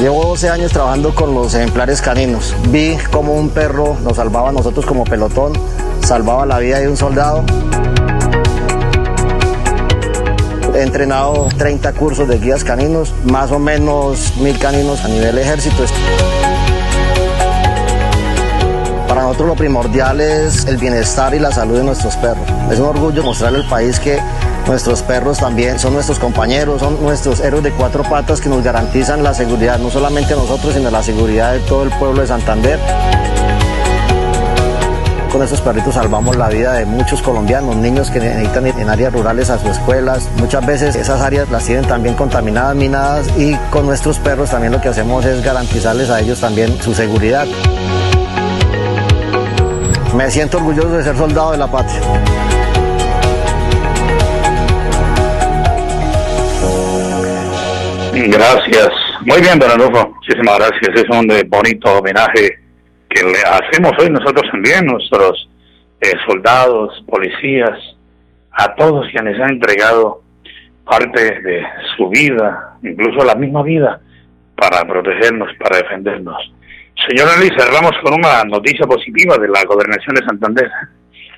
Llevo 0.00 0.24
12 0.26 0.48
años 0.48 0.72
trabajando 0.72 1.12
con 1.12 1.34
los 1.34 1.54
ejemplares 1.54 2.00
caninos. 2.00 2.54
Vi 2.68 2.96
cómo 3.10 3.34
un 3.34 3.48
perro 3.50 3.96
nos 4.04 4.16
salvaba 4.16 4.50
a 4.50 4.52
nosotros 4.52 4.86
como 4.86 5.02
pelotón, 5.02 5.54
salvaba 6.06 6.46
la 6.46 6.60
vida 6.60 6.78
de 6.78 6.88
un 6.88 6.96
soldado. 6.96 7.42
He 10.72 10.82
entrenado 10.82 11.48
30 11.58 11.92
cursos 11.94 12.28
de 12.28 12.38
guías 12.38 12.62
caninos, 12.62 13.12
más 13.24 13.50
o 13.50 13.58
menos 13.58 14.36
mil 14.36 14.56
caninos 14.60 15.04
a 15.04 15.08
nivel 15.08 15.36
ejército. 15.36 15.82
Nosotros 19.28 19.48
lo 19.48 19.56
primordial 19.56 20.22
es 20.22 20.64
el 20.64 20.78
bienestar 20.78 21.34
y 21.34 21.38
la 21.38 21.52
salud 21.52 21.76
de 21.76 21.84
nuestros 21.84 22.16
perros. 22.16 22.48
Es 22.72 22.78
un 22.78 22.86
orgullo 22.86 23.22
mostrarle 23.22 23.58
al 23.58 23.68
país 23.68 24.00
que 24.00 24.18
nuestros 24.66 25.02
perros 25.02 25.36
también 25.36 25.78
son 25.78 25.92
nuestros 25.92 26.18
compañeros, 26.18 26.80
son 26.80 26.98
nuestros 27.02 27.40
héroes 27.40 27.62
de 27.62 27.70
cuatro 27.72 28.02
patas 28.04 28.40
que 28.40 28.48
nos 28.48 28.64
garantizan 28.64 29.22
la 29.22 29.34
seguridad, 29.34 29.78
no 29.78 29.90
solamente 29.90 30.34
nosotros, 30.34 30.72
sino 30.72 30.90
la 30.90 31.02
seguridad 31.02 31.52
de 31.52 31.58
todo 31.60 31.82
el 31.82 31.90
pueblo 31.90 32.22
de 32.22 32.26
Santander. 32.26 32.80
Con 35.30 35.42
estos 35.42 35.60
perritos 35.60 35.92
salvamos 35.92 36.34
la 36.36 36.48
vida 36.48 36.72
de 36.72 36.86
muchos 36.86 37.20
colombianos, 37.20 37.76
niños 37.76 38.10
que 38.10 38.20
necesitan 38.20 38.66
ir 38.66 38.74
en 38.78 38.88
áreas 38.88 39.12
rurales 39.12 39.50
a 39.50 39.58
sus 39.58 39.72
escuelas. 39.72 40.26
Muchas 40.38 40.64
veces 40.64 40.96
esas 40.96 41.20
áreas 41.20 41.50
las 41.50 41.66
tienen 41.66 41.84
también 41.84 42.14
contaminadas, 42.14 42.74
minadas 42.74 43.28
y 43.36 43.54
con 43.70 43.84
nuestros 43.84 44.18
perros 44.20 44.48
también 44.48 44.72
lo 44.72 44.80
que 44.80 44.88
hacemos 44.88 45.26
es 45.26 45.44
garantizarles 45.44 46.08
a 46.08 46.18
ellos 46.18 46.40
también 46.40 46.80
su 46.80 46.94
seguridad. 46.94 47.46
Me 50.16 50.30
siento 50.30 50.58
orgulloso 50.58 50.96
de 50.96 51.02
ser 51.04 51.16
soldado 51.16 51.52
de 51.52 51.58
la 51.58 51.70
patria. 51.70 52.00
Gracias. 58.12 58.90
Muy 59.26 59.40
bien, 59.40 59.58
don 59.58 59.70
Adolfo. 59.70 60.14
Muchísimas 60.14 60.58
gracias. 60.58 61.02
Es 61.02 61.08
un 61.10 61.28
bonito 61.48 61.98
homenaje 61.98 62.58
que 63.08 63.22
le 63.22 63.40
hacemos 63.42 63.92
hoy 63.98 64.10
nosotros 64.10 64.50
también, 64.50 64.86
nuestros 64.86 65.48
eh, 66.00 66.12
soldados, 66.26 67.04
policías, 67.08 67.78
a 68.52 68.74
todos 68.74 69.06
quienes 69.10 69.40
han 69.40 69.50
entregado 69.50 70.22
parte 70.84 71.40
de 71.40 71.62
su 71.96 72.08
vida, 72.08 72.76
incluso 72.82 73.24
la 73.24 73.34
misma 73.34 73.62
vida, 73.62 74.00
para 74.56 74.84
protegernos, 74.84 75.50
para 75.58 75.78
defendernos. 75.78 76.52
Señora 77.08 77.36
Eli, 77.40 77.48
cerramos 77.56 77.92
con 78.02 78.12
una 78.12 78.44
noticia 78.44 78.86
positiva 78.86 79.38
de 79.38 79.48
la 79.48 79.64
gobernación 79.64 80.14
de 80.14 80.26
Santander. 80.26 80.70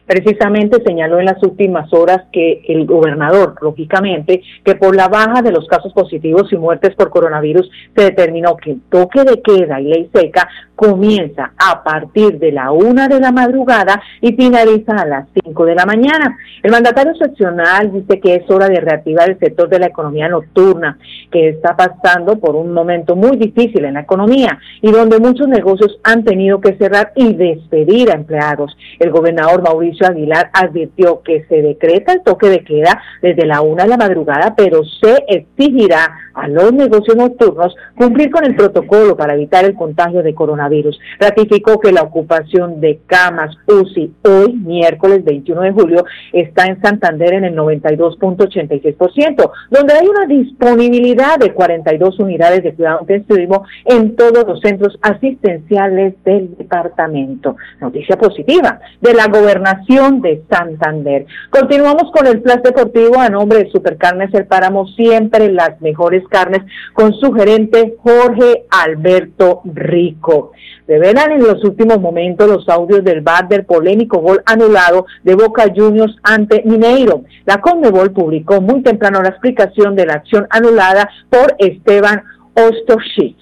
Precisamente 0.07 0.83
señaló 0.85 1.19
en 1.19 1.27
las 1.27 1.43
últimas 1.43 1.93
horas 1.93 2.25
que 2.33 2.63
el 2.69 2.87
gobernador, 2.87 3.55
lógicamente, 3.61 4.43
que 4.65 4.75
por 4.75 4.97
la 4.97 5.09
baja 5.09 5.43
de 5.43 5.53
los 5.53 5.67
casos 5.67 5.93
positivos 5.93 6.53
y 6.53 6.57
muertes 6.57 6.95
por 6.95 7.11
coronavirus 7.11 7.71
se 7.97 8.05
determinó 8.05 8.57
que 8.57 8.73
el 8.73 8.81
toque 8.91 9.25
de 9.25 9.41
queda 9.41 9.81
y 9.81 9.85
ley 9.85 10.11
seca 10.13 10.49
comienza 10.75 11.53
a 11.59 11.85
partir 11.85 12.39
de 12.39 12.53
la 12.53 12.73
una 12.73 13.07
de 13.07 13.21
la 13.21 13.33
madrugada 13.33 14.01
y 14.23 14.33
finaliza 14.33 14.95
a 14.95 15.07
las 15.07 15.29
cinco 15.35 15.67
de 15.67 15.75
la 15.75 15.85
mañana. 15.85 16.39
El 16.63 16.71
mandatario 16.71 17.15
seccional 17.17 17.93
dice 17.93 18.19
que 18.19 18.37
es 18.37 18.51
hora 18.51 18.67
de 18.69 18.81
reactivar 18.81 19.29
el 19.29 19.39
sector 19.39 19.69
de 19.69 19.79
la 19.79 19.87
economía 19.87 20.29
nocturna, 20.29 20.99
que 21.31 21.51
está 21.51 21.77
pasando 21.77 22.39
por 22.39 22.57
un 22.57 22.73
momento 22.73 23.15
muy 23.15 23.37
difícil 23.37 23.85
en 23.85 23.95
la 23.95 24.01
economía 24.01 24.59
y 24.81 24.91
donde 24.91 25.21
muchos 25.21 25.49
negocios 25.49 25.99
han 26.03 26.25
tenido 26.25 26.61
que 26.61 26.75
cerrar 26.77 27.13
y 27.15 27.35
despedir 27.35 28.11
a 28.11 28.15
empleados. 28.15 28.75
El 28.99 29.11
gobernador 29.11 29.63
Mauricio 29.63 29.90
Aguilar 30.01 30.51
advirtió 30.53 31.23
que 31.23 31.45
se 31.49 31.63
decreta 31.63 32.13
el 32.13 32.23
toque 32.23 32.49
de 32.49 32.65
queda 32.65 33.01
desde 33.23 33.47
la 33.47 33.61
una 33.61 33.85
de 33.85 33.91
la 33.91 33.97
madrugada, 33.97 34.55
pero 34.57 34.83
se 34.85 35.25
exigirá 35.29 36.09
a 36.35 36.49
los 36.49 36.73
negocios 36.73 37.17
nocturnos 37.17 37.75
cumplir 37.97 38.31
con 38.31 38.45
el 38.45 38.55
protocolo 38.55 39.17
para 39.17 39.35
evitar 39.35 39.65
el 39.65 39.75
contagio 39.75 40.23
de 40.23 40.35
coronavirus. 40.35 40.99
Ratificó 41.19 41.79
que 41.81 41.93
la 41.93 42.03
ocupación 42.03 42.81
de 42.81 43.01
camas 43.07 43.57
UCI 43.67 44.15
hoy, 44.25 44.53
miércoles 44.55 45.25
21 45.25 45.63
de 45.63 45.73
julio, 45.73 46.05
está 46.33 46.67
en 46.67 46.81
Santander 46.81 47.35
en 47.35 47.45
el 47.45 47.57
92.86%, 47.57 49.51
donde 49.71 49.95
hay 49.95 50.07
una 50.07 50.27
disponibilidad 50.27 51.39
de 51.39 51.53
42 51.53 52.19
unidades 52.21 52.63
de 52.63 52.75
cuidado 52.75 53.01
intensivo 53.01 53.65
en 53.85 54.17
todos 54.17 54.47
los 54.47 54.61
centros 54.61 54.99
asistenciales 55.03 56.15
del 56.25 56.57
departamento. 56.57 57.57
Noticia 57.81 58.17
positiva 58.17 58.81
de 59.01 59.15
la 59.15 59.27
gobernación 59.27 59.80
de 59.87 60.43
Santander. 60.49 61.27
Continuamos 61.51 62.13
con 62.13 62.27
el 62.27 62.41
plan 62.43 62.61
deportivo 62.63 63.19
a 63.19 63.29
nombre 63.29 63.65
de 63.65 63.71
Supercarnes 63.71 64.33
El 64.35 64.47
Páramo, 64.47 64.87
siempre 64.89 65.51
las 65.51 65.81
mejores 65.81 66.23
carnes, 66.29 66.61
con 66.93 67.13
su 67.15 67.33
gerente 67.33 67.97
Jorge 67.99 68.67
Alberto 68.71 69.63
Rico. 69.65 70.53
Revelan 70.87 71.33
en 71.33 71.43
los 71.43 71.65
últimos 71.65 72.01
momentos 72.01 72.49
los 72.49 72.69
audios 72.69 73.05
del 73.05 73.21
VAR 73.21 73.49
del 73.49 73.65
polémico 73.65 74.19
gol 74.19 74.43
anulado 74.47 75.07
de 75.25 75.35
Boca 75.35 75.65
Juniors 75.75 76.17
ante 76.23 76.63
Mineiro. 76.65 77.23
La 77.47 77.61
Conmebol 77.61 78.13
publicó 78.13 78.61
muy 78.61 78.83
temprano 78.83 79.23
la 79.23 79.31
explicación 79.31 79.97
de 79.97 80.07
la 80.07 80.15
acción 80.15 80.47
anulada 80.51 81.09
por 81.31 81.55
Esteban 81.59 82.23
Ostoshich. 82.55 83.39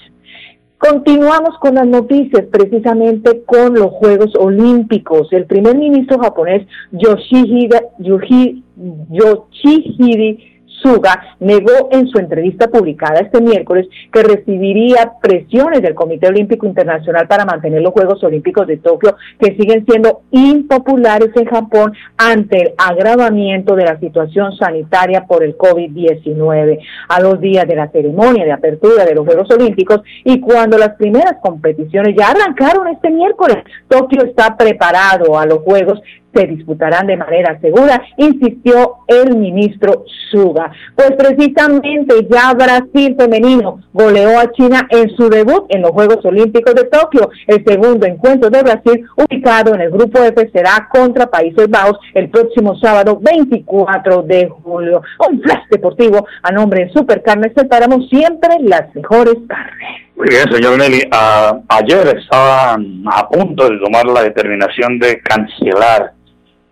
Continuamos 0.79 1.59
con 1.61 1.75
las 1.75 1.87
noticias, 1.89 2.45
precisamente 2.53 3.43
con 3.45 3.75
los 3.75 3.89
Juegos 3.93 4.33
Olímpicos. 4.39 5.33
El 5.33 5.47
primer 5.47 5.77
ministro 5.77 6.19
japonés 6.21 6.67
Yoshihide, 6.93 7.81
Yoshi- 7.99 8.63
Yoshihide 9.11 10.58
Suga 10.83 11.37
negó 11.41 11.89
en 11.91 12.09
su 12.09 12.19
entrevista 12.19 12.69
publicada 12.69 13.21
este 13.21 13.41
miércoles 13.41 13.89
que 14.13 14.23
recibiría 14.23 15.13
presiones 15.21 15.83
del 15.83 15.95
Comité 15.95 16.29
Olímpico 16.29 16.67
Internacional 16.67 17.27
para 17.29 17.45
mantener 17.45 17.83
los 17.83 17.93
Juegos 17.93 18.23
Olímpicos 18.25 18.67
de 18.67 18.79
Tokio, 18.79 19.17
que 19.39 19.57
siguen 19.57 19.85
siendo 19.87 20.23
impopulares 20.31 21.31
en 21.35 21.47
Japón 21.47 21.93
ante 22.17 22.63
el 22.63 22.75
agravamiento 22.79 23.75
de 23.75 23.85
la 23.85 23.99
situación 23.99 24.57
sanitaria 24.57 25.27
por 25.27 25.43
el 25.43 25.57
COVID-19. 25.57 26.79
A 27.09 27.21
dos 27.21 27.41
días 27.41 27.67
de 27.67 27.77
la 27.77 27.91
ceremonia 27.91 28.45
de 28.45 28.53
apertura 28.53 29.05
de 29.05 29.15
los 29.15 29.27
Juegos 29.27 29.51
Olímpicos 29.51 30.01
y 30.25 30.41
cuando 30.41 30.79
las 30.79 30.95
primeras 30.97 31.37
competiciones 31.43 32.15
ya 32.17 32.31
arrancaron 32.31 32.89
este 32.89 33.11
miércoles, 33.11 33.59
Tokio 33.89 34.25
está 34.25 34.57
preparado 34.57 35.39
a 35.39 35.47
los 35.47 35.59
Juegos 35.61 36.01
se 36.39 36.47
disputarán 36.47 37.07
de 37.07 37.17
manera 37.17 37.59
segura, 37.61 38.01
insistió 38.17 38.99
el 39.09 39.37
ministro 39.37 40.05
Suga. 40.31 40.71
Pues 40.95 41.13
precisamente 41.19 42.27
ya 42.31 42.53
Brasil 42.55 43.17
femenino 43.19 43.81
goleó 43.93 44.39
a 44.39 44.51
China 44.53 44.87
en 44.91 45.11
su 45.17 45.29
debut 45.29 45.65
en 45.71 45.83
los 45.83 45.91
Juegos 45.91 46.25
Olímpicos 46.25 46.75
de 46.75 46.85
Tokio. 46.85 47.31
El 47.47 47.65
segundo 47.65 48.07
encuentro 48.07 48.51
de 48.51 48.63
Brasil, 48.63 49.05
ubicado 49.17 49.75
en 49.75 49.81
el 49.81 49.91
grupo 49.91 50.23
F, 50.23 50.51
será 50.53 50.89
contra 50.93 51.27
Países 51.27 51.69
Bajos 51.69 51.99
el 52.15 52.29
próximo 52.29 52.79
sábado 52.79 53.19
24 53.21 54.23
de 54.23 54.49
julio. 54.49 55.03
Un 55.29 55.41
flash 55.41 55.67
deportivo 55.71 56.27
a 56.43 56.53
nombre 56.53 56.85
de 56.85 56.93
Supercarnes, 56.93 57.53
separamos 57.57 58.09
siempre 58.09 58.51
las 58.61 58.95
mejores 58.95 59.37
carnes. 59.49 60.09
Muy 60.17 60.29
bien, 60.29 60.53
señor 60.53 60.79
Nelly. 60.79 61.09
Ah, 61.13 61.59
ayer 61.69 62.19
estaban 62.19 63.05
a 63.07 63.29
punto 63.29 63.69
de 63.69 63.79
tomar 63.79 64.05
la 64.07 64.23
determinación 64.25 64.99
de 64.99 65.21
cancelar 65.21 66.13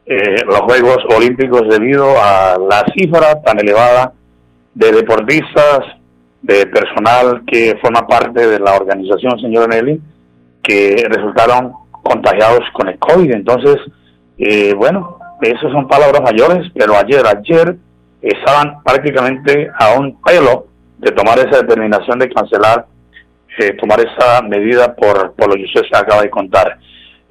eh, 0.06 0.44
los 0.46 0.60
Juegos 0.60 0.98
Olímpicos 1.16 1.62
debido 1.68 2.06
a 2.16 2.56
la 2.58 2.84
cifra 2.96 3.42
tan 3.42 3.58
elevada 3.58 4.12
de 4.72 4.92
deportistas, 4.92 5.80
de 6.42 6.66
personal 6.66 7.42
que 7.44 7.76
forma 7.82 8.06
parte 8.06 8.46
de 8.46 8.60
la 8.60 8.74
organización, 8.74 9.38
señor 9.40 9.68
Nelly, 9.68 10.00
que 10.62 11.04
resultaron 11.08 11.72
contagiados 11.90 12.60
con 12.72 12.88
el 12.88 12.98
COVID. 12.98 13.32
Entonces, 13.32 13.78
eh, 14.38 14.74
bueno, 14.74 15.18
esas 15.40 15.72
son 15.72 15.88
palabras 15.88 16.22
mayores, 16.22 16.70
pero 16.72 16.96
ayer, 16.96 17.22
ayer 17.26 17.76
estaban 18.22 18.82
prácticamente 18.84 19.68
a 19.76 19.98
un 19.98 20.20
pelo 20.22 20.66
de 20.98 21.10
tomar 21.12 21.38
esa 21.38 21.62
determinación 21.62 22.18
de 22.18 22.28
cancelar, 22.28 22.86
eh, 23.58 23.72
tomar 23.72 24.00
esa 24.00 24.40
medida 24.42 24.94
por, 24.94 25.32
por 25.34 25.48
lo 25.48 25.54
que 25.56 25.64
usted 25.64 25.82
se 25.90 25.98
acaba 25.98 26.22
de 26.22 26.30
contar. 26.30 26.78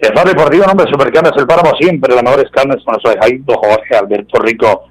El 0.06 0.14
Faro 0.14 0.30
Deportivo, 0.30 0.66
nombre 0.68 0.86
Supercarnes, 0.88 1.32
el 1.36 1.48
páramo 1.48 1.76
siempre, 1.80 2.14
las 2.14 2.24
mejores 2.24 2.52
carnes 2.52 2.78
con 2.86 2.94
nuestro 2.94 3.20
Jaito 3.20 3.56
Jorge 3.56 3.96
Alberto 3.96 4.40
Rico. 4.40 4.84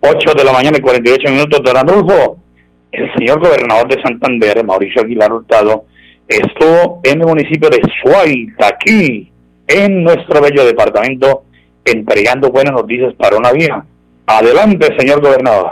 8 0.00 0.32
de 0.34 0.44
la 0.44 0.52
mañana 0.52 0.78
y 0.78 0.80
48 0.80 1.30
minutos, 1.30 1.60
don 1.62 1.76
Adolfo. 1.76 2.38
El 2.90 3.12
señor 3.12 3.40
gobernador 3.40 3.86
de 3.88 4.00
Santander, 4.00 4.64
Mauricio 4.64 5.02
Aguilar 5.02 5.30
Hurtado, 5.30 5.84
estuvo 6.26 7.00
en 7.04 7.20
el 7.20 7.26
municipio 7.26 7.68
de 7.68 7.82
Suaita, 8.00 8.68
aquí, 8.68 9.30
en 9.66 10.04
nuestro 10.04 10.40
bello 10.40 10.64
departamento, 10.64 11.42
entregando 11.84 12.50
buenas 12.50 12.72
noticias 12.72 13.12
para 13.12 13.36
una 13.36 13.52
vía. 13.52 13.84
Adelante, 14.24 14.88
señor 14.96 15.20
gobernador. 15.20 15.70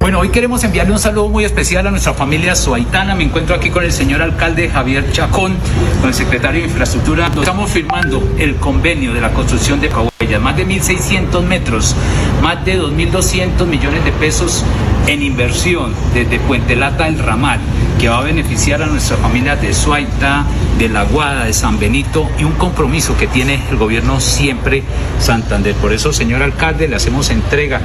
Bueno, 0.00 0.20
hoy 0.20 0.30
queremos 0.30 0.64
enviarle 0.64 0.94
un 0.94 0.98
saludo 0.98 1.28
muy 1.28 1.44
especial 1.44 1.86
a 1.86 1.90
nuestra 1.90 2.14
familia 2.14 2.56
suaitana. 2.56 3.14
Me 3.14 3.24
encuentro 3.24 3.54
aquí 3.54 3.68
con 3.68 3.84
el 3.84 3.92
señor 3.92 4.22
alcalde 4.22 4.70
Javier 4.70 5.12
Chacón, 5.12 5.58
con 6.00 6.08
el 6.08 6.14
secretario 6.14 6.62
de 6.62 6.68
Infraestructura. 6.68 7.26
Estamos 7.26 7.70
firmando 7.70 8.26
el 8.38 8.56
convenio 8.56 9.12
de 9.12 9.20
la 9.20 9.30
construcción 9.34 9.78
de 9.78 9.90
Cahuellas, 9.90 10.40
más 10.40 10.56
de 10.56 10.66
1.600 10.66 11.42
metros, 11.42 11.94
más 12.40 12.64
de 12.64 12.80
2.200 12.80 13.66
millones 13.66 14.02
de 14.02 14.12
pesos 14.12 14.64
en 15.06 15.22
inversión 15.22 15.94
desde 16.14 16.38
Puente 16.40 16.76
Lata 16.76 17.08
el 17.08 17.18
Ramal, 17.18 17.60
que 17.98 18.08
va 18.08 18.18
a 18.18 18.22
beneficiar 18.22 18.82
a 18.82 18.86
nuestra 18.86 19.16
familia 19.16 19.56
de 19.56 19.74
Suaita, 19.74 20.44
de 20.78 20.88
La 20.88 21.04
Guada, 21.04 21.44
de 21.44 21.52
San 21.52 21.78
Benito 21.78 22.28
y 22.38 22.44
un 22.44 22.52
compromiso 22.52 23.16
que 23.16 23.26
tiene 23.26 23.60
el 23.70 23.76
gobierno 23.76 24.20
siempre 24.20 24.82
Santander. 25.18 25.74
Por 25.74 25.92
eso, 25.92 26.12
señor 26.12 26.42
alcalde, 26.42 26.88
le 26.88 26.96
hacemos 26.96 27.30
entrega 27.30 27.80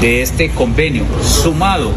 de 0.00 0.22
este 0.22 0.50
convenio 0.50 1.04
sumado 1.22 1.92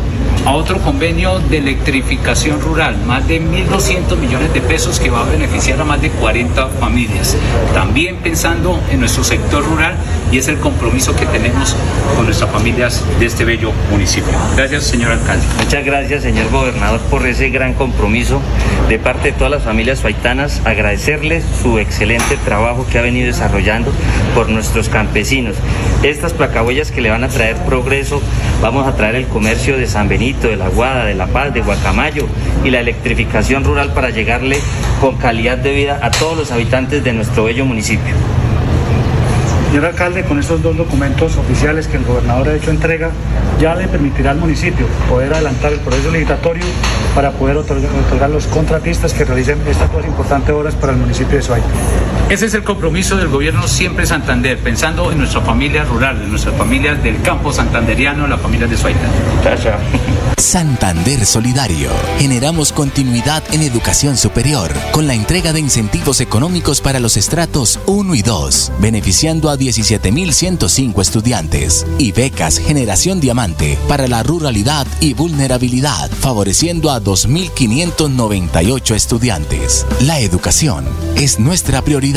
a 0.46 0.52
otro 0.52 0.80
convenio 0.80 1.40
de 1.40 1.58
electrificación 1.58 2.62
rural, 2.62 2.96
más 3.06 3.28
de 3.28 3.42
1.200 3.42 4.16
millones 4.18 4.54
de 4.54 4.62
pesos 4.62 5.00
que 5.00 5.10
va 5.10 5.22
a 5.22 5.26
beneficiar 5.26 5.82
a 5.82 5.84
más 5.84 6.02
de 6.02 6.10
40 6.10 6.68
familias. 6.80 7.36
También 7.74 8.16
pensando 8.18 8.80
en 8.90 9.02
nuestro 9.02 9.26
sector 9.26 9.66
rural 9.66 9.96
y 10.32 10.38
es 10.38 10.48
el 10.48 10.58
compromiso 10.60 11.14
que 11.16 11.26
tenemos 11.26 11.76
con 12.16 12.26
nuestras 12.26 12.50
familias 12.50 13.04
de 13.20 13.26
este 13.26 13.44
bello 13.44 13.74
municipio. 13.92 14.32
Gracias, 14.58 14.86
señor 14.86 15.12
alcalde. 15.12 15.46
Muchas 15.60 15.86
gracias, 15.86 16.24
señor 16.24 16.50
gobernador, 16.50 17.00
por 17.12 17.28
ese 17.28 17.52
gran 17.52 17.76
compromiso 17.76 18.42
de 18.90 18.98
parte 18.98 19.32
de 19.32 19.38
todas 19.38 19.52
las 19.52 19.62
familias 19.62 20.00
suaitanas. 20.00 20.64
Agradecerles 20.66 21.44
su 21.62 21.78
excelente 21.78 22.38
trabajo 22.44 22.84
que 22.92 22.98
ha 22.98 23.04
venido 23.04 23.28
desarrollando 23.28 23.92
por 24.34 24.50
nuestros 24.50 24.90
campesinos. 24.90 25.56
Estas 26.02 26.34
placahuellas 26.34 26.90
que 26.90 27.02
le 27.02 27.12
van 27.12 27.24
a 27.24 27.28
traer 27.28 27.56
progreso, 27.68 28.20
vamos 28.60 28.88
a 28.88 28.96
traer 28.96 29.14
el 29.14 29.28
comercio 29.28 29.78
de 29.78 29.86
San 29.86 30.10
Benito, 30.10 30.48
de 30.48 30.56
La 30.56 30.70
Guada, 30.70 31.06
de 31.06 31.14
La 31.14 31.28
Paz, 31.28 31.54
de 31.54 31.62
Guacamayo 31.62 32.26
y 32.66 32.72
la 32.72 32.80
electrificación 32.80 33.64
rural 33.64 33.94
para 33.94 34.10
llegarle 34.10 34.58
con 35.00 35.18
calidad 35.18 35.60
de 35.60 35.72
vida 35.72 36.00
a 36.02 36.10
todos 36.10 36.36
los 36.36 36.52
habitantes 36.52 37.04
de 37.04 37.14
nuestro 37.14 37.44
bello 37.44 37.64
municipio. 37.64 38.16
Señor 39.68 39.86
alcalde, 39.86 40.24
con 40.24 40.40
estos 40.40 40.64
dos 40.64 40.78
documentos 40.78 41.36
oficiales 41.36 41.88
que 41.88 41.98
el 41.98 42.06
gobernador 42.06 42.48
ha 42.48 42.56
hecho 42.56 42.72
entrega, 42.72 43.12
ya 43.60 43.76
le 43.76 43.90
permitirá 43.90 44.32
al 44.32 44.38
municipio 44.38 44.88
poder 45.10 45.34
adelantar 45.34 45.74
el 45.74 45.80
proceso 45.80 46.10
licitatorio 46.10 46.64
para 47.14 47.32
poder 47.32 47.58
otorgar, 47.58 47.92
otorgar 48.08 48.30
los 48.30 48.48
contratistas 48.48 49.14
que 49.14 49.26
realicen 49.26 49.60
estas 49.68 49.92
dos 49.92 50.06
importantes 50.06 50.56
obras 50.56 50.74
para 50.76 50.94
el 50.94 51.00
municipio 51.00 51.36
de 51.36 51.42
Suaita. 51.42 51.68
Ese 52.30 52.48
es 52.48 52.54
el 52.56 52.64
compromiso 52.64 53.16
del 53.16 53.30
gobierno 53.30 53.70
siempre 53.70 54.06
Santander, 54.06 54.58
pensando 54.58 55.14
en 55.14 55.20
nuestra 55.20 55.40
familia 55.40 55.86
rural, 55.86 56.22
en 56.22 56.30
nuestras 56.30 56.58
familias 56.58 57.02
del 57.02 57.22
campo 57.22 57.54
santanderiano, 57.54 58.28
las 58.28 58.42
familias 58.42 58.70
de 58.70 58.76
Suaita. 58.76 59.08
Santander 60.38 61.26
Solidario. 61.26 61.90
Generamos 62.20 62.74
continuidad 62.74 63.44
en 63.54 63.62
educación 63.64 64.18
superior 64.18 64.74
con 64.92 65.08
la 65.08 65.14
entrega 65.14 65.54
de 65.54 65.62
incentivos 65.62 66.20
económicos 66.20 66.82
para 66.82 67.00
los 67.00 67.16
estratos 67.18 67.80
1 67.86 68.16
y 68.16 68.22
2, 68.22 68.74
beneficiando 68.80 69.50
a 69.50 69.58
17.105 69.58 71.02
estudiantes 71.02 71.86
y 71.98 72.12
becas 72.12 72.60
Generación 72.60 73.20
Diamante 73.20 73.78
para 73.88 74.08
la 74.08 74.22
ruralidad 74.24 74.86
y 75.00 75.14
vulnerabilidad, 75.14 76.12
favoreciendo 76.12 76.92
a 76.92 77.02
2.598 77.02 78.96
estudiantes. 78.96 79.86
La 80.02 80.20
educación 80.20 80.86
es 81.16 81.40
nuestra 81.40 81.82
prioridad. 81.82 82.17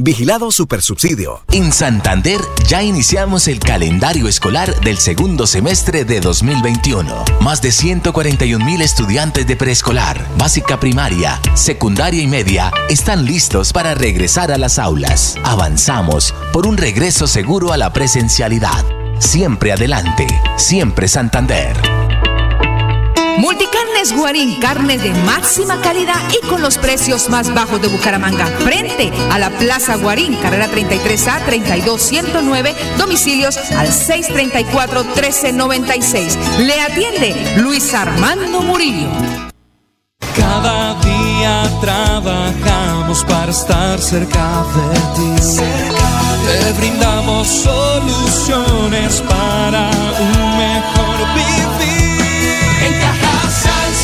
Vigilado 0.00 0.52
Supersubsidio. 0.52 1.42
En 1.50 1.72
Santander 1.72 2.40
ya 2.68 2.84
iniciamos 2.84 3.48
el 3.48 3.58
calendario 3.58 4.28
escolar 4.28 4.72
del 4.82 4.98
segundo 4.98 5.44
semestre 5.44 6.04
de 6.04 6.20
2021. 6.20 7.24
Más 7.40 7.60
de 7.62 7.72
141 7.72 8.64
mil 8.64 8.80
estudiantes 8.80 9.44
de 9.48 9.56
preescolar, 9.56 10.24
básica 10.38 10.78
primaria, 10.78 11.40
secundaria 11.54 12.22
y 12.22 12.28
media 12.28 12.70
están 12.88 13.24
listos 13.24 13.72
para 13.72 13.96
regresar 13.96 14.52
a 14.52 14.58
las 14.58 14.78
aulas. 14.78 15.34
Avanzamos 15.42 16.32
por 16.52 16.68
un 16.68 16.76
regreso 16.76 17.26
seguro 17.26 17.72
a 17.72 17.76
la 17.76 17.92
presencialidad. 17.92 18.84
Siempre 19.18 19.72
adelante, 19.72 20.28
siempre 20.56 21.08
Santander. 21.08 21.76
Multicarnes 23.98 24.16
Guarín, 24.16 24.60
carne 24.60 24.96
de 24.96 25.12
máxima 25.24 25.80
calidad 25.80 26.14
y 26.30 26.38
con 26.46 26.62
los 26.62 26.78
precios 26.78 27.28
más 27.28 27.52
bajos 27.52 27.82
de 27.82 27.88
Bucaramanga. 27.88 28.46
Frente 28.46 29.10
a 29.28 29.40
la 29.40 29.50
Plaza 29.50 29.96
Guarín, 29.96 30.36
carrera 30.36 30.70
33A 30.70 31.44
32109, 31.44 32.76
domicilios 32.96 33.56
al 33.56 33.88
634-1396. 33.88 36.36
Le 36.58 36.80
atiende 36.80 37.56
Luis 37.56 37.92
Armando 37.92 38.62
Murillo. 38.62 39.08
Cada 40.36 40.94
día 41.00 41.68
trabajamos 41.80 43.24
para 43.24 43.50
estar 43.50 43.98
cerca 43.98 44.64
de 44.76 44.90
ti. 45.16 45.34
Te 46.46 46.72
brindamos 46.78 47.48
soluciones 47.48 49.20
para 49.22 49.90
un 50.20 50.56
mejor 50.56 51.34
vivir. 51.34 51.47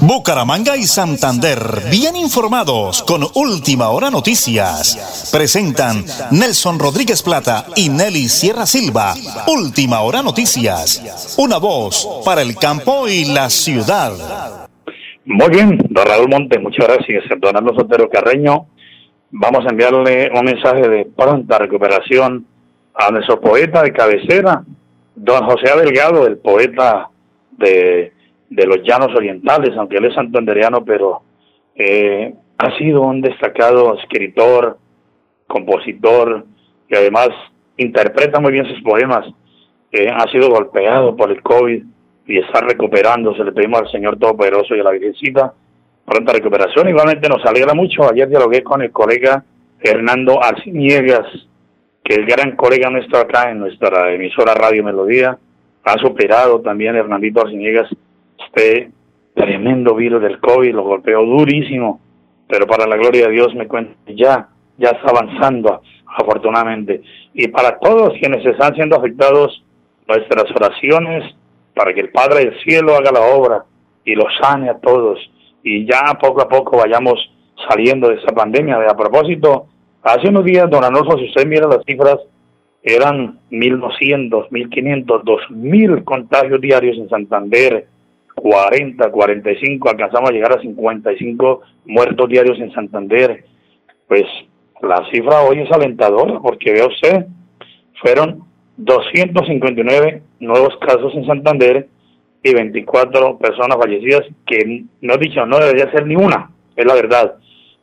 Bucaramanga 0.00 0.76
y 0.76 0.82
Santander, 0.82 1.58
bien 1.90 2.16
informados 2.16 3.02
con 3.02 3.22
Última 3.34 3.90
Hora 3.90 4.10
Noticias. 4.10 5.30
Presentan 5.32 6.04
Nelson 6.30 6.78
Rodríguez 6.78 7.22
Plata 7.22 7.66
y 7.76 7.88
Nelly 7.88 8.28
Sierra 8.28 8.66
Silva. 8.66 9.14
Última 9.46 10.00
Hora 10.00 10.22
Noticias. 10.22 11.36
Una 11.38 11.58
voz 11.58 12.22
para 12.24 12.42
el 12.42 12.56
campo 12.56 13.06
y 13.08 13.26
la 13.26 13.48
ciudad. 13.50 14.68
Muy 15.24 15.48
bien, 15.50 15.78
don 15.88 16.06
Raúl 16.06 16.28
Montes, 16.28 16.60
muchas 16.60 16.86
gracias. 16.86 17.24
Don 17.40 17.56
Arnaldo 17.56 17.80
Sotero 17.80 18.08
Carreño, 18.08 18.66
vamos 19.30 19.64
a 19.64 19.70
enviarle 19.70 20.30
un 20.34 20.44
mensaje 20.44 20.88
de 20.88 21.04
pronta 21.04 21.58
recuperación 21.58 22.44
a 22.94 23.10
nuestro 23.10 23.40
poeta 23.40 23.82
de 23.82 23.92
cabecera, 23.92 24.64
don 25.14 25.44
José 25.46 25.70
Delgado, 25.76 26.26
el 26.26 26.38
poeta 26.38 27.08
de, 27.52 28.12
de 28.54 28.66
los 28.66 28.82
llanos 28.82 29.14
orientales, 29.14 29.76
aunque 29.76 29.96
él 29.96 30.06
es 30.06 30.14
santanderiano, 30.14 30.84
pero 30.84 31.22
eh, 31.74 32.34
ha 32.58 32.76
sido 32.76 33.02
un 33.02 33.20
destacado 33.20 33.98
escritor, 33.98 34.78
compositor, 35.46 36.44
y 36.88 36.94
además 36.94 37.30
interpreta 37.76 38.40
muy 38.40 38.52
bien 38.52 38.66
sus 38.66 38.82
poemas. 38.82 39.26
Eh, 39.90 40.08
ha 40.08 40.30
sido 40.30 40.50
golpeado 40.50 41.16
por 41.16 41.30
el 41.30 41.42
COVID 41.42 41.82
y 42.26 42.38
está 42.38 42.60
recuperándose. 42.60 43.44
Le 43.44 43.52
pedimos 43.52 43.80
al 43.80 43.90
Señor 43.90 44.18
Todopoderoso 44.18 44.74
y 44.74 44.80
a 44.80 44.84
la 44.84 44.90
Virgencita 44.90 45.54
pronta 46.04 46.32
recuperación. 46.32 46.88
Igualmente 46.88 47.28
nos 47.28 47.44
alegra 47.44 47.74
mucho. 47.74 48.10
Ayer 48.10 48.28
dialogué 48.28 48.62
con 48.62 48.82
el 48.82 48.90
colega 48.90 49.44
Hernando 49.80 50.42
Arciniegas, 50.42 51.26
que 52.04 52.14
es 52.14 52.26
gran 52.26 52.56
colega 52.56 52.90
nuestro 52.90 53.18
acá 53.18 53.50
en 53.50 53.60
nuestra 53.60 54.12
emisora 54.12 54.54
Radio 54.54 54.84
Melodía. 54.84 55.38
Ha 55.84 55.98
superado 55.98 56.60
también 56.60 56.96
Hernandito 56.96 57.40
Arciniegas 57.40 57.88
este 58.54 58.90
tremendo 59.34 59.94
virus 59.94 60.22
del 60.22 60.38
COVID, 60.40 60.74
lo 60.74 60.82
golpeó 60.82 61.22
durísimo, 61.22 62.00
pero 62.48 62.66
para 62.66 62.86
la 62.86 62.96
gloria 62.96 63.26
de 63.26 63.32
Dios 63.32 63.54
me 63.54 63.66
cuento 63.66 63.94
ya, 64.08 64.48
ya 64.76 64.90
está 64.90 65.10
avanzando 65.10 65.80
afortunadamente. 66.06 67.02
Y 67.32 67.48
para 67.48 67.78
todos 67.78 68.12
quienes 68.20 68.44
están 68.44 68.74
siendo 68.74 68.96
afectados, 68.96 69.64
nuestras 70.06 70.50
oraciones 70.54 71.34
para 71.74 71.94
que 71.94 72.00
el 72.00 72.10
Padre 72.10 72.44
del 72.44 72.60
Cielo 72.62 72.94
haga 72.94 73.10
la 73.12 73.34
obra 73.34 73.64
y 74.04 74.14
los 74.14 74.26
sane 74.42 74.68
a 74.68 74.78
todos 74.78 75.18
y 75.62 75.86
ya 75.86 76.12
poco 76.20 76.42
a 76.42 76.48
poco 76.48 76.78
vayamos 76.78 77.18
saliendo 77.68 78.08
de 78.08 78.16
esta 78.16 78.34
pandemia. 78.34 78.76
A 78.90 78.96
propósito, 78.96 79.68
hace 80.02 80.28
unos 80.28 80.44
días, 80.44 80.68
don 80.68 80.84
Anolfo, 80.84 81.16
si 81.16 81.26
usted 81.26 81.46
mira 81.46 81.66
las 81.68 81.84
cifras, 81.86 82.18
eran 82.82 83.38
1.200, 83.50 84.48
1.500, 84.50 85.06
2.000 85.22 86.04
contagios 86.04 86.60
diarios 86.60 86.98
en 86.98 87.08
Santander, 87.08 87.86
40, 88.42 89.08
45, 89.08 89.88
alcanzamos 89.88 90.30
a 90.30 90.32
llegar 90.32 90.58
a 90.58 90.60
55 90.60 91.60
muertos 91.86 92.28
diarios 92.28 92.58
en 92.58 92.72
Santander. 92.72 93.44
Pues 94.08 94.24
la 94.82 95.08
cifra 95.12 95.42
hoy 95.42 95.60
es 95.60 95.70
alentadora 95.70 96.40
porque 96.40 96.72
vea 96.72 96.88
usted, 96.88 97.26
fueron 98.00 98.42
259 98.78 100.22
nuevos 100.40 100.76
casos 100.78 101.14
en 101.14 101.24
Santander 101.24 101.86
y 102.42 102.52
24 102.52 103.38
personas 103.38 103.78
fallecidas, 103.78 104.22
que 104.44 104.86
no 105.00 105.14
he 105.14 105.18
dicho, 105.18 105.46
no 105.46 105.60
debería 105.60 105.88
ser 105.92 106.04
ni 106.04 106.16
una, 106.16 106.50
es 106.74 106.84
la 106.84 106.94
verdad. 106.94 107.36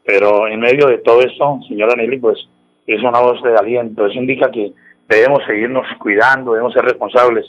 Pero 0.06 0.46
en 0.50 0.60
medio 0.60 0.88
de 0.88 0.98
todo 0.98 1.22
eso, 1.22 1.62
señora 1.70 1.96
Nelly, 1.96 2.18
pues 2.18 2.38
es 2.86 3.02
una 3.02 3.22
voz 3.22 3.42
de 3.44 3.56
aliento. 3.56 4.06
Eso 4.06 4.20
indica 4.20 4.52
que 4.52 4.74
debemos 5.08 5.40
seguirnos 5.48 5.88
cuidando, 6.00 6.52
debemos 6.52 6.74
ser 6.74 6.84
responsables. 6.84 7.46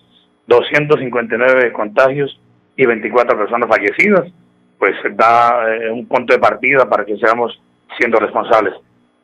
259 0.46 1.72
contagios 1.72 2.38
y 2.76 2.86
24 2.86 3.36
personas 3.36 3.68
fallecidas, 3.68 4.30
pues 4.78 4.92
da 5.12 5.74
eh, 5.74 5.90
un 5.90 6.06
punto 6.06 6.32
de 6.32 6.40
partida 6.40 6.88
para 6.88 7.04
que 7.04 7.16
seamos 7.18 7.60
siendo 7.98 8.18
responsables. 8.18 8.74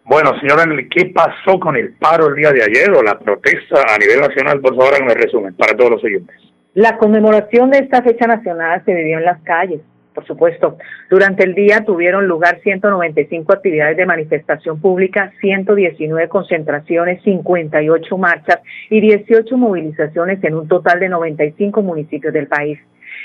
Bueno, 0.05 0.39
señora, 0.39 0.65
¿qué 0.89 1.07
pasó 1.07 1.59
con 1.59 1.77
el 1.77 1.95
paro 1.95 2.29
el 2.29 2.37
día 2.37 2.53
de 2.53 2.63
ayer 2.63 2.91
o 2.93 3.03
la 3.03 3.19
protesta 3.19 3.83
a 3.93 3.99
nivel 3.99 4.21
nacional? 4.21 4.61
Por 4.61 4.77
favor, 4.77 4.95
háganme 4.95 5.15
resumen 5.15 5.55
para 5.55 5.77
todos 5.77 5.91
los 5.91 6.05
oyentes. 6.05 6.37
La 6.75 6.97
conmemoración 6.97 7.71
de 7.71 7.79
esta 7.79 8.03
fecha 8.03 8.27
nacional 8.27 8.83
se 8.85 8.95
vivió 8.95 9.19
en 9.19 9.25
las 9.25 9.41
calles, 9.43 9.81
por 10.15 10.27
supuesto. 10.27 10.79
Durante 11.11 11.43
el 11.43 11.55
día 11.55 11.85
tuvieron 11.85 12.29
lugar 12.29 12.61
195 12.63 13.53
actividades 13.53 13.97
de 13.97 14.07
manifestación 14.07 14.81
pública, 14.81 15.33
119 15.41 16.29
concentraciones, 16.29 17.23
58 17.25 18.19
marchas 18.19 18.61
y 18.91 19.01
18 19.01 19.57
movilizaciones 19.57 20.45
en 20.45 20.55
un 20.55 20.69
total 20.69 21.01
de 21.01 21.09
95 21.09 21.83
municipios 21.83 22.33
del 22.33 22.47
país. 22.47 22.79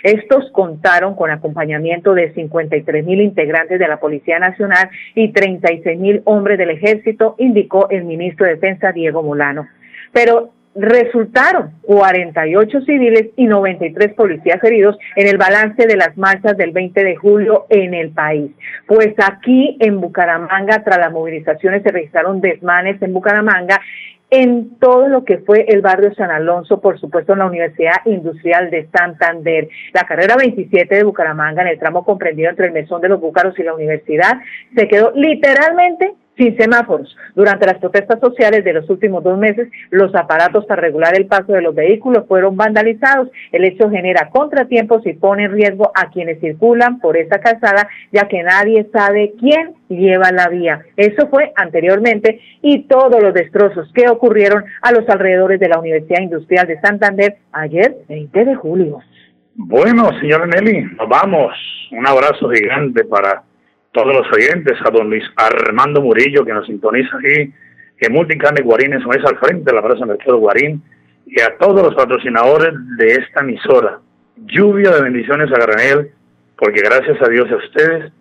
Estos 0.04 0.50
contaron 0.52 1.16
con 1.16 1.32
acompañamiento 1.32 2.14
de 2.14 2.34
53 2.34 3.06
mil 3.06 3.22
integrantes 3.22 3.80
de 3.80 3.88
la 3.88 4.00
Policía 4.00 4.40
Nacional 4.40 4.90
y 5.16 5.32
36 5.32 6.00
mil 6.00 6.22
hombres 6.26 6.58
del 6.58 6.72
Ejército, 6.72 7.36
indicó 7.38 7.90
el 7.90 8.06
ministro 8.06 8.46
de 8.46 8.56
Defensa 8.56 8.92
Diego 8.92 9.24
Molano. 9.24 9.68
Pero 10.12 10.52
resultaron 10.76 11.72
48 11.82 12.82
civiles 12.82 13.30
y 13.36 13.46
93 13.46 14.14
policías 14.14 14.64
heridos 14.64 14.98
en 15.16 15.28
el 15.28 15.38
balance 15.38 15.86
de 15.86 15.98
las 15.98 16.18
marchas 16.18 16.56
del 16.56 16.72
20 16.72 17.04
de 17.04 17.16
julio 17.16 17.66
en 17.70 17.94
el 17.94 18.12
país. 18.12 18.52
Pues 18.88 19.14
aquí 19.18 19.78
en 19.80 20.00
Bucaramanga, 20.00 20.84
tras 20.84 20.98
las 20.98 21.12
movilizaciones, 21.12 21.84
se 21.84 21.92
registraron 21.92 22.40
desmanes 22.40 23.02
en 23.02 23.14
Bucaramanga 23.14 23.82
en 24.32 24.80
todo 24.80 25.10
lo 25.10 25.26
que 25.26 25.40
fue 25.40 25.66
el 25.68 25.82
barrio 25.82 26.16
San 26.16 26.32
Alonso, 26.32 26.80
por 26.80 26.98
supuesto 27.00 27.34
en 27.34 27.40
la 27.40 27.46
Universidad 27.46 27.98
Industrial 28.06 28.72
de 28.72 28.88
Santander. 28.88 29.68
La 29.94 30.04
carrera 30.04 30.38
27 30.38 30.96
de 30.96 31.04
Bucaramanga, 31.04 31.62
en 31.62 31.68
el 31.68 31.80
tramo 31.80 32.06
comprendido 32.06 32.50
entre 32.50 32.68
el 32.68 32.72
Mesón 32.72 33.02
de 33.02 33.10
los 33.10 33.20
Búcaros 33.20 33.60
y 33.60 33.64
la 33.64 33.74
universidad, 33.74 34.40
se 34.74 34.88
quedó 34.88 35.12
literalmente 35.14 36.14
sin 36.42 36.58
semáforos. 36.58 37.16
Durante 37.36 37.68
las 37.68 37.78
protestas 37.78 38.20
sociales 38.20 38.64
de 38.64 38.74
los 38.74 38.90
últimos 38.90 39.24
dos 39.24 39.38
meses, 39.38 39.70
los 39.92 40.14
aparatos 40.16 40.66
para 40.66 40.82
regular 40.82 41.16
el 41.16 41.28
paso 41.28 41.54
de 41.54 41.62
los 41.62 41.76
vehículos 41.76 42.26
fueron 42.28 42.58
vandalizados. 42.58 43.30
El 43.52 43.64
hecho 43.64 43.90
genera 43.90 44.30
contratiempos 44.30 45.06
y 45.06 45.14
pone 45.14 45.44
en 45.44 45.52
riesgo 45.52 45.92
a 45.94 46.10
quienes 46.10 46.40
circulan 46.40 47.00
por 47.00 47.16
esa 47.16 47.40
calzada, 47.40 47.88
ya 48.12 48.28
que 48.28 48.42
nadie 48.42 48.88
sabe 48.92 49.34
quién 49.40 49.76
lleva 49.88 50.32
la 50.32 50.50
vía. 50.50 50.82
Eso 50.98 51.28
fue 51.30 51.52
anteriormente 51.56 52.40
y 52.62 52.84
todos 52.88 53.22
los 53.22 53.34
destrozos 53.34 53.92
que 53.94 54.10
ocurrieron 54.10 54.64
a 54.82 54.92
los 54.92 55.08
alrededores 55.10 55.60
de 55.60 55.70
la 55.70 55.80
Universidad 55.80 56.22
Industrial 56.22 56.66
de 56.66 56.80
Santander 56.82 57.38
ayer, 57.52 57.98
20 58.10 58.46
de 58.46 58.56
julio. 58.56 59.00
Bueno, 59.54 60.10
señora 60.20 60.48
Nelly, 60.48 60.82
nos 60.98 61.08
vamos. 61.08 61.54
Un 61.92 62.08
abrazo 62.08 62.50
gigante 62.50 63.04
para 63.04 63.44
todos 63.92 64.14
los 64.14 64.28
oyentes, 64.32 64.78
a 64.86 64.90
don 64.90 65.10
Luis 65.10 65.24
Armando 65.36 66.02
Murillo, 66.02 66.46
que 66.46 66.54
nos 66.54 66.66
sintoniza 66.66 67.18
aquí 67.18 67.54
en 68.00 68.14
Multicarne 68.14 68.62
Guarín, 68.62 68.94
en 68.94 69.02
su 69.02 69.10
mesa 69.10 69.30
al 69.30 69.38
frente 69.38 69.70
de 69.70 69.74
la 69.74 69.84
Plaza 69.84 70.06
Mercado 70.06 70.38
Guarín, 70.38 70.82
y 71.26 71.40
a 71.42 71.58
todos 71.58 71.84
los 71.84 71.96
patrocinadores 71.96 72.74
de 72.98 73.14
esta 73.14 73.42
emisora. 73.42 74.00
Lluvia 74.38 74.92
de 74.92 75.02
bendiciones 75.02 75.52
a 75.52 75.60
granel, 75.60 76.12
porque 76.58 76.82
gracias 76.82 77.22
a 77.22 77.30
Dios 77.30 77.48
y 77.50 77.54
a 77.54 77.58
ustedes 77.58 78.12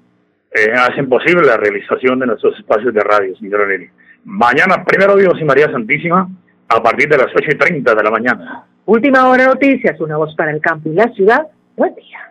eh, 0.53 0.73
hacen 0.73 1.09
posible 1.09 1.47
la 1.47 1.57
realización 1.57 2.19
de 2.19 2.27
nuestros 2.27 2.59
espacios 2.59 2.93
de 2.93 3.01
radio, 3.01 3.35
Nelly. 3.41 3.89
Mañana, 4.25 4.85
primero 4.85 5.17
Dios 5.17 5.35
y 5.41 5.45
María 5.45 5.71
Santísima, 5.71 6.29
a 6.69 6.83
partir 6.83 7.09
de 7.09 7.17
las 7.17 7.29
8 7.35 7.51
y 7.53 7.59
30 7.59 7.95
de 7.95 8.03
la 8.03 8.11
mañana. 8.11 8.65
Última 8.87 9.29
hora 9.29 9.47
noticias, 9.47 10.01
una 10.01 10.17
voz 10.17 10.35
para 10.37 10.51
el 10.51 10.61
campo 10.61 10.89
y 10.91 10.95
la 10.95 11.09
ciudad. 11.13 11.47
Buen 11.77 11.95
día. 11.95 12.31